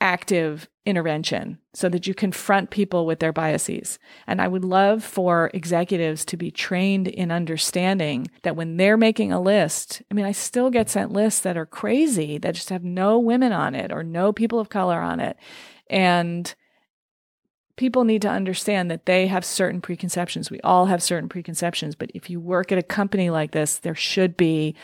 [0.00, 3.98] active intervention so that you confront people with their biases.
[4.26, 9.32] And I would love for executives to be trained in understanding that when they're making
[9.32, 12.82] a list, I mean, I still get sent lists that are crazy that just have
[12.82, 15.36] no women on it or no people of color on it.
[15.88, 16.52] And
[17.76, 20.50] people need to understand that they have certain preconceptions.
[20.50, 23.94] We all have certain preconceptions, but if you work at a company like this, there
[23.94, 24.74] should be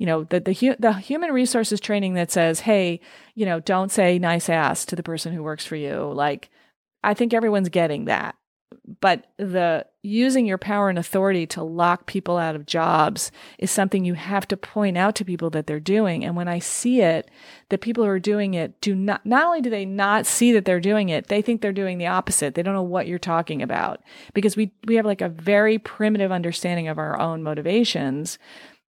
[0.00, 3.00] you know the the, the human resources training that says hey
[3.34, 6.10] you know don't say nice ass to the person who works for you.
[6.12, 6.50] Like
[7.04, 8.34] i think everyone's getting that.
[9.00, 14.04] But the using your power and authority to lock people out of jobs is something
[14.04, 16.24] you have to point out to people that they're doing.
[16.24, 17.30] And when i see it
[17.68, 20.64] the people who are doing it do not not only do they not see that
[20.64, 22.54] they're doing it they think they're doing the opposite.
[22.54, 24.00] They don't know what you're talking about.
[24.32, 28.38] Because we we have like a very primitive understanding of our own motivations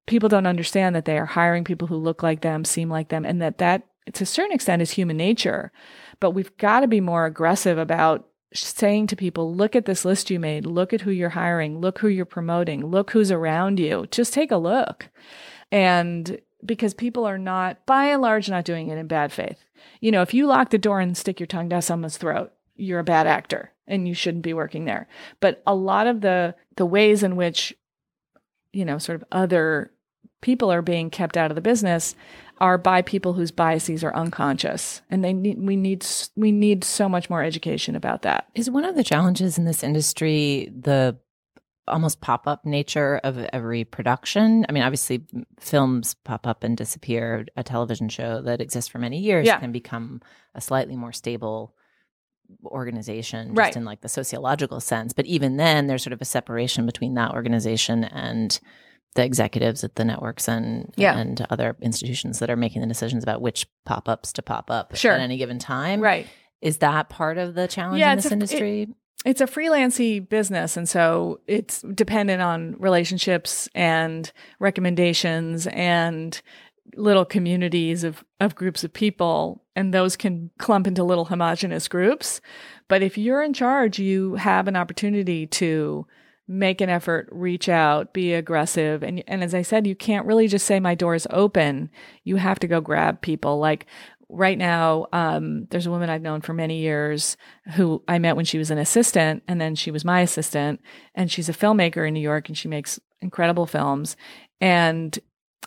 [0.07, 3.25] people don't understand that they are hiring people who look like them, seem like them,
[3.25, 5.73] and that that to a certain extent is human nature.
[6.21, 10.31] But we've got to be more aggressive about saying to people, look at this list
[10.31, 14.07] you made, look at who you're hiring, look who you're promoting, look who's around you.
[14.11, 15.09] Just take a look.
[15.71, 19.65] And because people are not, by and large, not doing it in bad faith.
[20.01, 23.01] You know, if you lock the door and stick your tongue down someone's throat, you're
[23.01, 25.09] a bad actor and you shouldn't be working there.
[25.41, 27.75] But a lot of the the ways in which
[28.73, 29.92] you know sort of other
[30.43, 32.15] people are being kept out of the business
[32.59, 36.05] are by people whose biases are unconscious and they need we need
[36.37, 39.83] we need so much more education about that Is one of the challenges in this
[39.83, 41.17] industry the
[41.89, 44.65] almost pop up nature of every production?
[44.69, 45.27] I mean, obviously,
[45.59, 47.45] films pop up and disappear.
[47.57, 49.59] A television show that exists for many years Yeah.
[49.59, 50.23] can become
[50.55, 51.75] a slightly more stable
[52.65, 53.77] organization, just Right.
[53.77, 55.13] in like the sociological sense.
[55.13, 58.59] But even then, there's sort of a separation between that organization and
[59.15, 61.17] the executives at the networks and Yeah.
[61.19, 64.97] and other institutions that are making the decisions about which pop ups to pop up
[64.97, 65.13] Sure.
[65.13, 66.01] at any given time.
[66.01, 66.27] right
[66.63, 68.89] Is that part of the challenge Yeah, in this a- it- industry?
[69.25, 76.41] it's a freelancy business and so it's dependent on relationships and recommendations and
[76.97, 82.41] little communities of, of groups of people and those can clump into little homogenous groups
[82.89, 86.07] but if you're in charge you have an opportunity to
[86.53, 89.03] make an effort reach out be aggressive.
[89.03, 91.91] And and as i said you can't really just say my door is open.
[92.25, 93.59] You have to go grab people.
[93.59, 93.87] Like
[94.29, 97.37] right now um, there's a woman i've known for many years
[97.75, 100.81] who i met when she was an assistant and then she was my assistant
[101.15, 104.17] and she's a filmmaker in new york and she makes incredible films.
[104.61, 105.19] And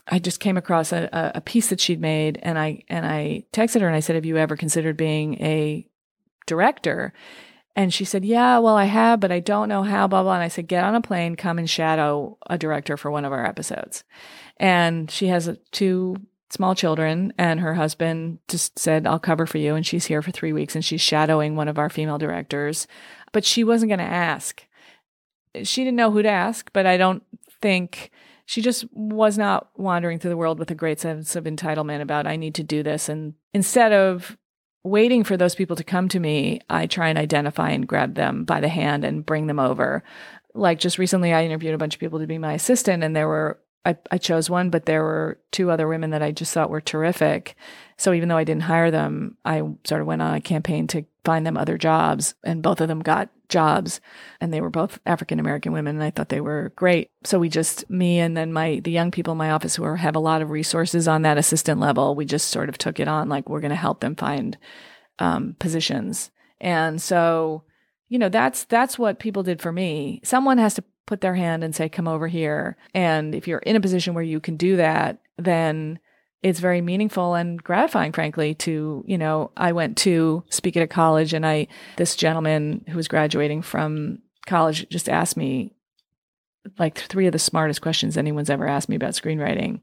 [0.07, 3.81] i just came across a, a- piece that she'd made and i and i texted
[3.81, 5.88] her and i said have you ever considered being a
[6.47, 7.13] director
[7.76, 10.36] and she said, Yeah, well, I have, but I don't know how, blah, blah.
[10.36, 13.34] And I said, Get on a plane, come and shadow a director for one of
[13.34, 14.03] our episodes.
[14.57, 16.15] And she has two
[16.49, 19.76] small children, and her husband just said, I'll cover for you.
[19.76, 22.88] And she's here for three weeks, and she's shadowing one of our female directors.
[23.34, 24.65] But she wasn't going to ask.
[25.63, 27.23] She didn't know who to ask, but I don't
[27.61, 28.11] think
[28.45, 32.28] she just was not wandering through the world with a great sense of entitlement about,
[32.28, 33.09] I need to do this.
[33.09, 34.38] And instead of
[34.86, 38.45] waiting for those people to come to me, I try and identify and grab them
[38.45, 40.03] by the hand and bring them over.
[40.53, 43.27] Like just recently, I interviewed a bunch of people to be my assistant, and there
[43.27, 46.69] were, I, I chose one, but there were two other women that I just thought
[46.69, 47.55] were terrific.
[47.97, 51.05] So even though I didn't hire them, I sort of went on a campaign to
[51.23, 54.01] find them other jobs, and both of them got jobs
[54.41, 57.11] and they were both African American women and I thought they were great.
[57.23, 59.95] So we just me and then my the young people in my office who are,
[59.97, 63.07] have a lot of resources on that assistant level, we just sort of took it
[63.07, 64.57] on like we're going to help them find
[65.19, 66.31] um, positions.
[66.59, 67.63] And so,
[68.09, 70.21] you know, that's that's what people did for me.
[70.23, 72.77] Someone has to put their hand and say come over here.
[72.93, 75.99] And if you're in a position where you can do that, then
[76.43, 80.88] it's very meaningful and gratifying frankly to you know i went to speak at a
[80.88, 81.67] college and i
[81.97, 85.75] this gentleman who was graduating from college just asked me
[86.77, 89.81] like three of the smartest questions anyone's ever asked me about screenwriting.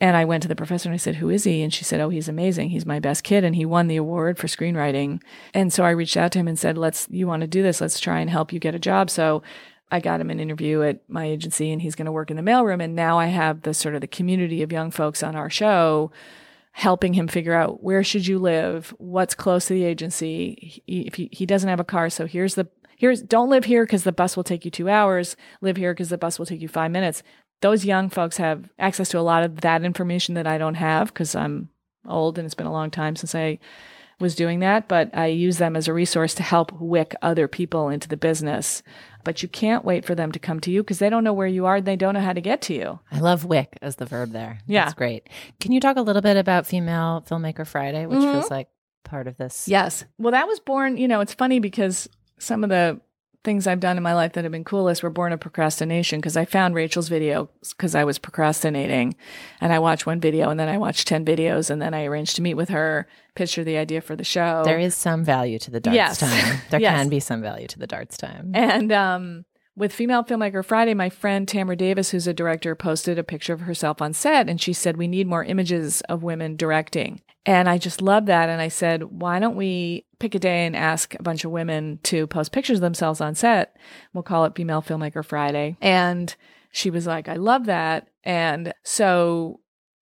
[0.00, 1.62] And i went to the professor and i said who is he?
[1.62, 2.70] And she said oh he's amazing.
[2.70, 5.20] He's my best kid and he won the award for screenwriting.
[5.54, 7.80] And so i reached out to him and said let's you want to do this?
[7.80, 9.10] Let's try and help you get a job.
[9.10, 9.42] So
[9.90, 12.42] I got him an interview at my agency and he's going to work in the
[12.42, 12.82] mailroom.
[12.82, 16.10] And now I have the sort of the community of young folks on our show
[16.72, 20.82] helping him figure out where should you live, what's close to the agency.
[20.86, 23.84] He, if he, he doesn't have a car, so here's the, here's, don't live here
[23.84, 25.34] because the bus will take you two hours.
[25.60, 27.24] Live here because the bus will take you five minutes.
[27.62, 31.08] Those young folks have access to a lot of that information that I don't have
[31.08, 31.70] because I'm
[32.06, 33.58] old and it's been a long time since I
[34.20, 37.88] was doing that, but I use them as a resource to help wick other people
[37.88, 38.82] into the business.
[39.28, 41.46] But you can't wait for them to come to you because they don't know where
[41.46, 41.76] you are.
[41.76, 42.98] And they don't know how to get to you.
[43.12, 44.60] I love wick as the verb there.
[44.66, 44.86] Yeah.
[44.86, 45.28] That's great.
[45.60, 48.32] Can you talk a little bit about Female Filmmaker Friday, which mm-hmm.
[48.32, 48.68] feels like
[49.04, 49.68] part of this?
[49.68, 50.06] Yes.
[50.16, 52.08] Well, that was born, you know, it's funny because
[52.38, 53.02] some of the
[53.48, 56.36] things I've done in my life that have been coolest were born of procrastination because
[56.36, 59.16] I found Rachel's video because I was procrastinating
[59.58, 62.36] and I watched one video and then I watched 10 videos and then I arranged
[62.36, 64.60] to meet with her, pitch her the idea for the show.
[64.66, 66.18] There is some value to the darts Yes.
[66.18, 66.60] time.
[66.70, 66.94] There Yes.
[66.98, 68.50] can be some value to the darts time.
[68.54, 69.46] And um,
[69.78, 73.60] with Female Filmmaker Friday, my friend Tamra Davis, who's a director, posted a picture of
[73.60, 77.22] herself on set and she said, We need more images of women directing.
[77.46, 78.48] And I just love that.
[78.48, 82.00] And I said, Why don't we pick a day and ask a bunch of women
[82.04, 83.76] to post pictures of themselves on set?
[84.12, 85.76] We'll call it Female Filmmaker Friday.
[85.80, 86.34] And
[86.72, 88.08] she was like, I love that.
[88.24, 89.60] And so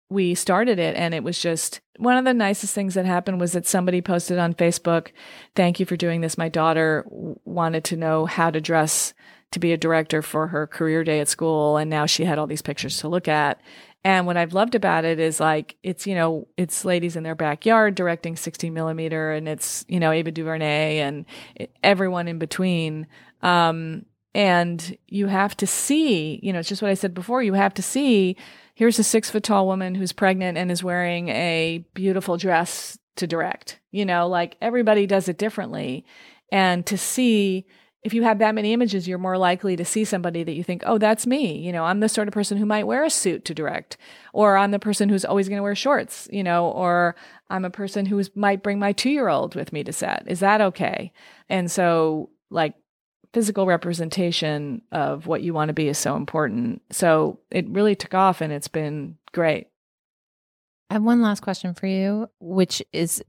[0.09, 3.53] we started it and it was just one of the nicest things that happened was
[3.53, 5.11] that somebody posted on Facebook,
[5.55, 6.38] thank you for doing this.
[6.38, 9.13] My daughter wanted to know how to dress
[9.52, 11.78] to be a director for her career day at school.
[11.78, 13.62] And now she had all these pictures to look at.
[14.04, 17.36] And what I've loved about it is like, it's, you know, it's ladies in their
[17.36, 21.26] backyard directing 16 millimeter and it's, you know, Ava DuVernay and
[21.84, 23.06] everyone in between.
[23.43, 27.43] Um, and you have to see, you know, it's just what I said before.
[27.43, 28.38] You have to see
[28.74, 33.28] here's a six foot tall woman who's pregnant and is wearing a beautiful dress to
[33.28, 33.80] direct.
[33.91, 36.06] You know, like everybody does it differently.
[36.52, 37.68] And to see
[38.04, 40.82] if you have that many images, you're more likely to see somebody that you think,
[40.86, 41.60] oh, that's me.
[41.60, 43.97] You know, I'm the sort of person who might wear a suit to direct,
[44.34, 47.16] or I'm the person who's always going to wear shorts, you know, or
[47.49, 50.24] I'm a person who might bring my two year old with me to set.
[50.28, 51.12] Is that okay?
[51.47, 52.74] And so, like,
[53.34, 56.82] physical representation of what you want to be is so important.
[56.91, 59.68] So it really took off and it's been great.
[60.89, 63.24] I have one last question for you, which is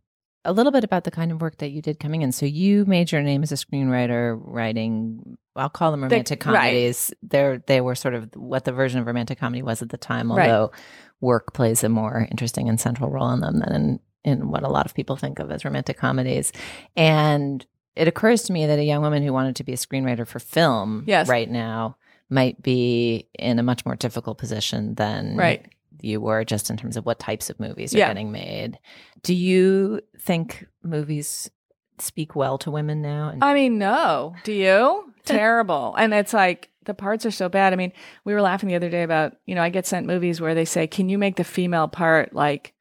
[0.45, 2.33] a little bit about the kind of work that you did coming in.
[2.33, 7.11] So you made your name as a screenwriter writing I'll call them romantic the, comedies.
[7.11, 7.31] Right.
[7.31, 10.31] They're they were sort of what the version of romantic comedy was at the time,
[10.31, 10.81] although right.
[11.21, 14.69] work plays a more interesting and central role in them than in, in what a
[14.69, 16.53] lot of people think of as romantic comedies.
[16.97, 17.65] And
[17.95, 20.39] it occurs to me that a young woman who wanted to be a screenwriter for
[20.39, 21.29] film yes.
[21.29, 21.97] right now
[22.31, 25.67] might be in a much more difficult position than right.
[26.03, 28.09] You were just in terms of what types of movies are yeah.
[28.09, 28.79] getting made.
[29.23, 31.51] Do you think movies
[31.99, 33.29] speak well to women now?
[33.29, 34.35] And- I mean, no.
[34.45, 35.13] Do you?
[35.25, 35.95] Terrible.
[35.97, 37.73] And it's like the parts are so bad.
[37.73, 37.93] I mean,
[38.25, 40.65] we were laughing the other day about, you know, I get sent movies where they
[40.65, 42.75] say, "Can you make the female part like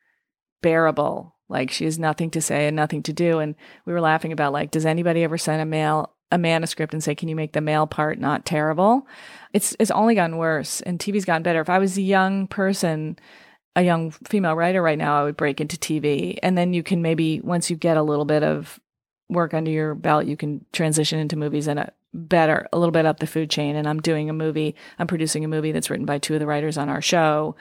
[0.64, 3.40] bearable?" Like she has nothing to say and nothing to do.
[3.40, 3.56] And
[3.86, 7.16] we were laughing about like, does anybody ever send a male a manuscript and say,
[7.16, 9.08] "Can you make the male part not terrible?"
[9.54, 11.62] It's it's only gotten worse, and TV's gotten better.
[11.62, 13.18] If I was a young person,
[13.76, 17.02] a young female writer right now, I would break into TV, and then you can
[17.02, 18.80] maybe once you get a little bit of
[19.30, 23.06] work under your belt, you can transition into movies and a better, a little bit
[23.06, 23.76] up the food chain.
[23.76, 24.76] And I'm doing a movie.
[25.00, 27.56] I'm producing a movie that's written by two of the writers on our show.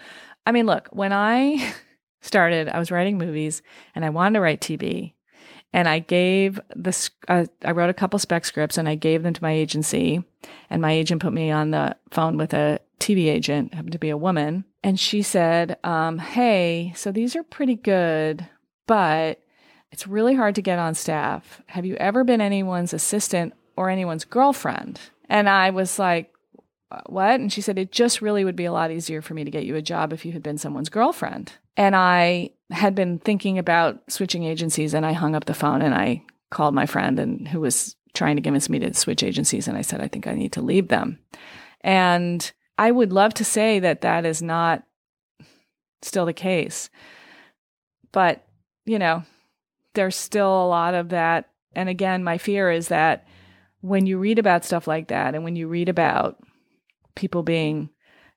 [0.44, 1.72] I mean, look, when I
[2.20, 3.62] started, I was writing movies
[3.94, 5.14] and I wanted to write TV.
[5.72, 9.34] And I gave the, uh, I wrote a couple spec scripts and I gave them
[9.34, 10.24] to my agency.
[10.68, 14.10] And my agent put me on the phone with a TV agent, happened to be
[14.10, 14.64] a woman.
[14.82, 18.48] And she said, um, Hey, so these are pretty good,
[18.86, 19.40] but
[19.92, 21.62] it's really hard to get on staff.
[21.66, 25.00] Have you ever been anyone's assistant or anyone's girlfriend?
[25.28, 26.32] And I was like,
[27.06, 27.40] what?
[27.40, 29.64] And she said, it just really would be a lot easier for me to get
[29.64, 31.52] you a job if you had been someone's girlfriend.
[31.76, 35.94] And I had been thinking about switching agencies and I hung up the phone and
[35.94, 39.68] I called my friend and who was trying to convince me to switch agencies.
[39.68, 41.18] And I said, I think I need to leave them.
[41.82, 44.84] And I would love to say that that is not
[46.02, 46.90] still the case.
[48.12, 48.44] But,
[48.84, 49.22] you know,
[49.94, 51.50] there's still a lot of that.
[51.74, 53.26] And again, my fear is that
[53.80, 56.38] when you read about stuff like that and when you read about
[57.14, 57.90] people being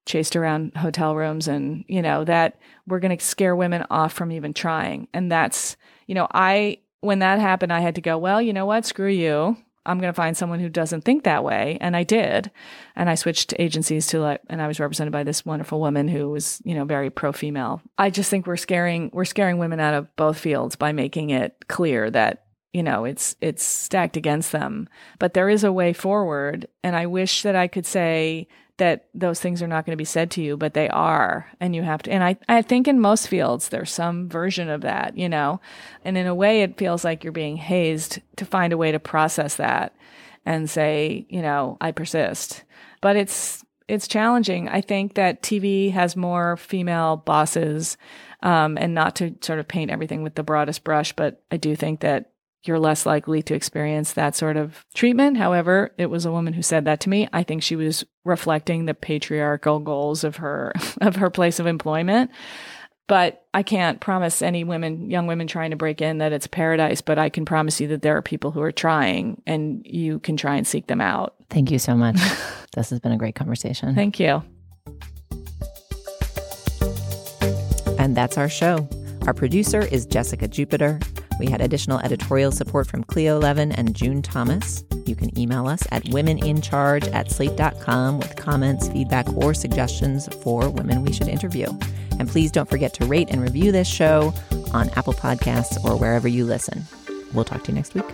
[0.06, 4.32] chased around hotel rooms and, you know, that we're going to scare women off from
[4.32, 5.08] even trying.
[5.14, 5.78] And that's,
[6.08, 8.86] you know, I, when that happened, I had to go, well, you know what?
[8.86, 9.58] Screw you.
[9.86, 11.78] I'm going to find someone who doesn't think that way.
[11.82, 12.52] And I did.
[12.96, 16.30] And I switched agencies to like, and I was represented by this wonderful woman who
[16.30, 17.82] was, you know, very pro female.
[17.98, 21.66] I just think we're scaring, we're scaring women out of both fields by making it
[21.68, 24.88] clear that, you know, it's, it's stacked against them.
[25.20, 26.68] But there is a way forward.
[26.82, 28.48] And I wish that I could say,
[28.78, 31.52] that those things are not going to be said to you, but they are.
[31.60, 34.82] And you have to, and I, I think in most fields, there's some version of
[34.82, 35.62] that, you know?
[36.04, 39.00] And in a way, it feels like you're being hazed to find a way to
[39.00, 39.96] process that
[40.46, 42.64] and say, you know, I persist.
[43.00, 44.68] But it's, it's challenging.
[44.70, 47.98] I think that TV has more female bosses,
[48.42, 51.76] um, and not to sort of paint everything with the broadest brush, but I do
[51.76, 52.33] think that
[52.64, 55.38] you're less likely to experience that sort of treatment.
[55.38, 57.28] However, it was a woman who said that to me.
[57.34, 62.32] I think she was reflecting the patriarchal goals of her of her place of employment.
[63.08, 67.02] But I can't promise any women, young women trying to break in that it's paradise,
[67.02, 70.38] but I can promise you that there are people who are trying and you can
[70.38, 71.36] try and seek them out.
[71.50, 72.16] Thank you so much.
[72.76, 73.94] this has been a great conversation.
[73.94, 74.42] Thank you.
[78.00, 78.88] And that's our show.
[79.28, 81.00] Our producer is Jessica Jupiter.
[81.40, 84.84] We had additional editorial support from Cleo Levin and June Thomas.
[85.06, 91.04] You can email us at womenincharge at slate.com with comments, feedback, or suggestions for women
[91.04, 91.68] we should interview.
[92.20, 94.34] And please don't forget to rate and review this show
[94.74, 96.86] on Apple Podcasts or wherever you listen.
[97.34, 98.06] We'll talk to you next week.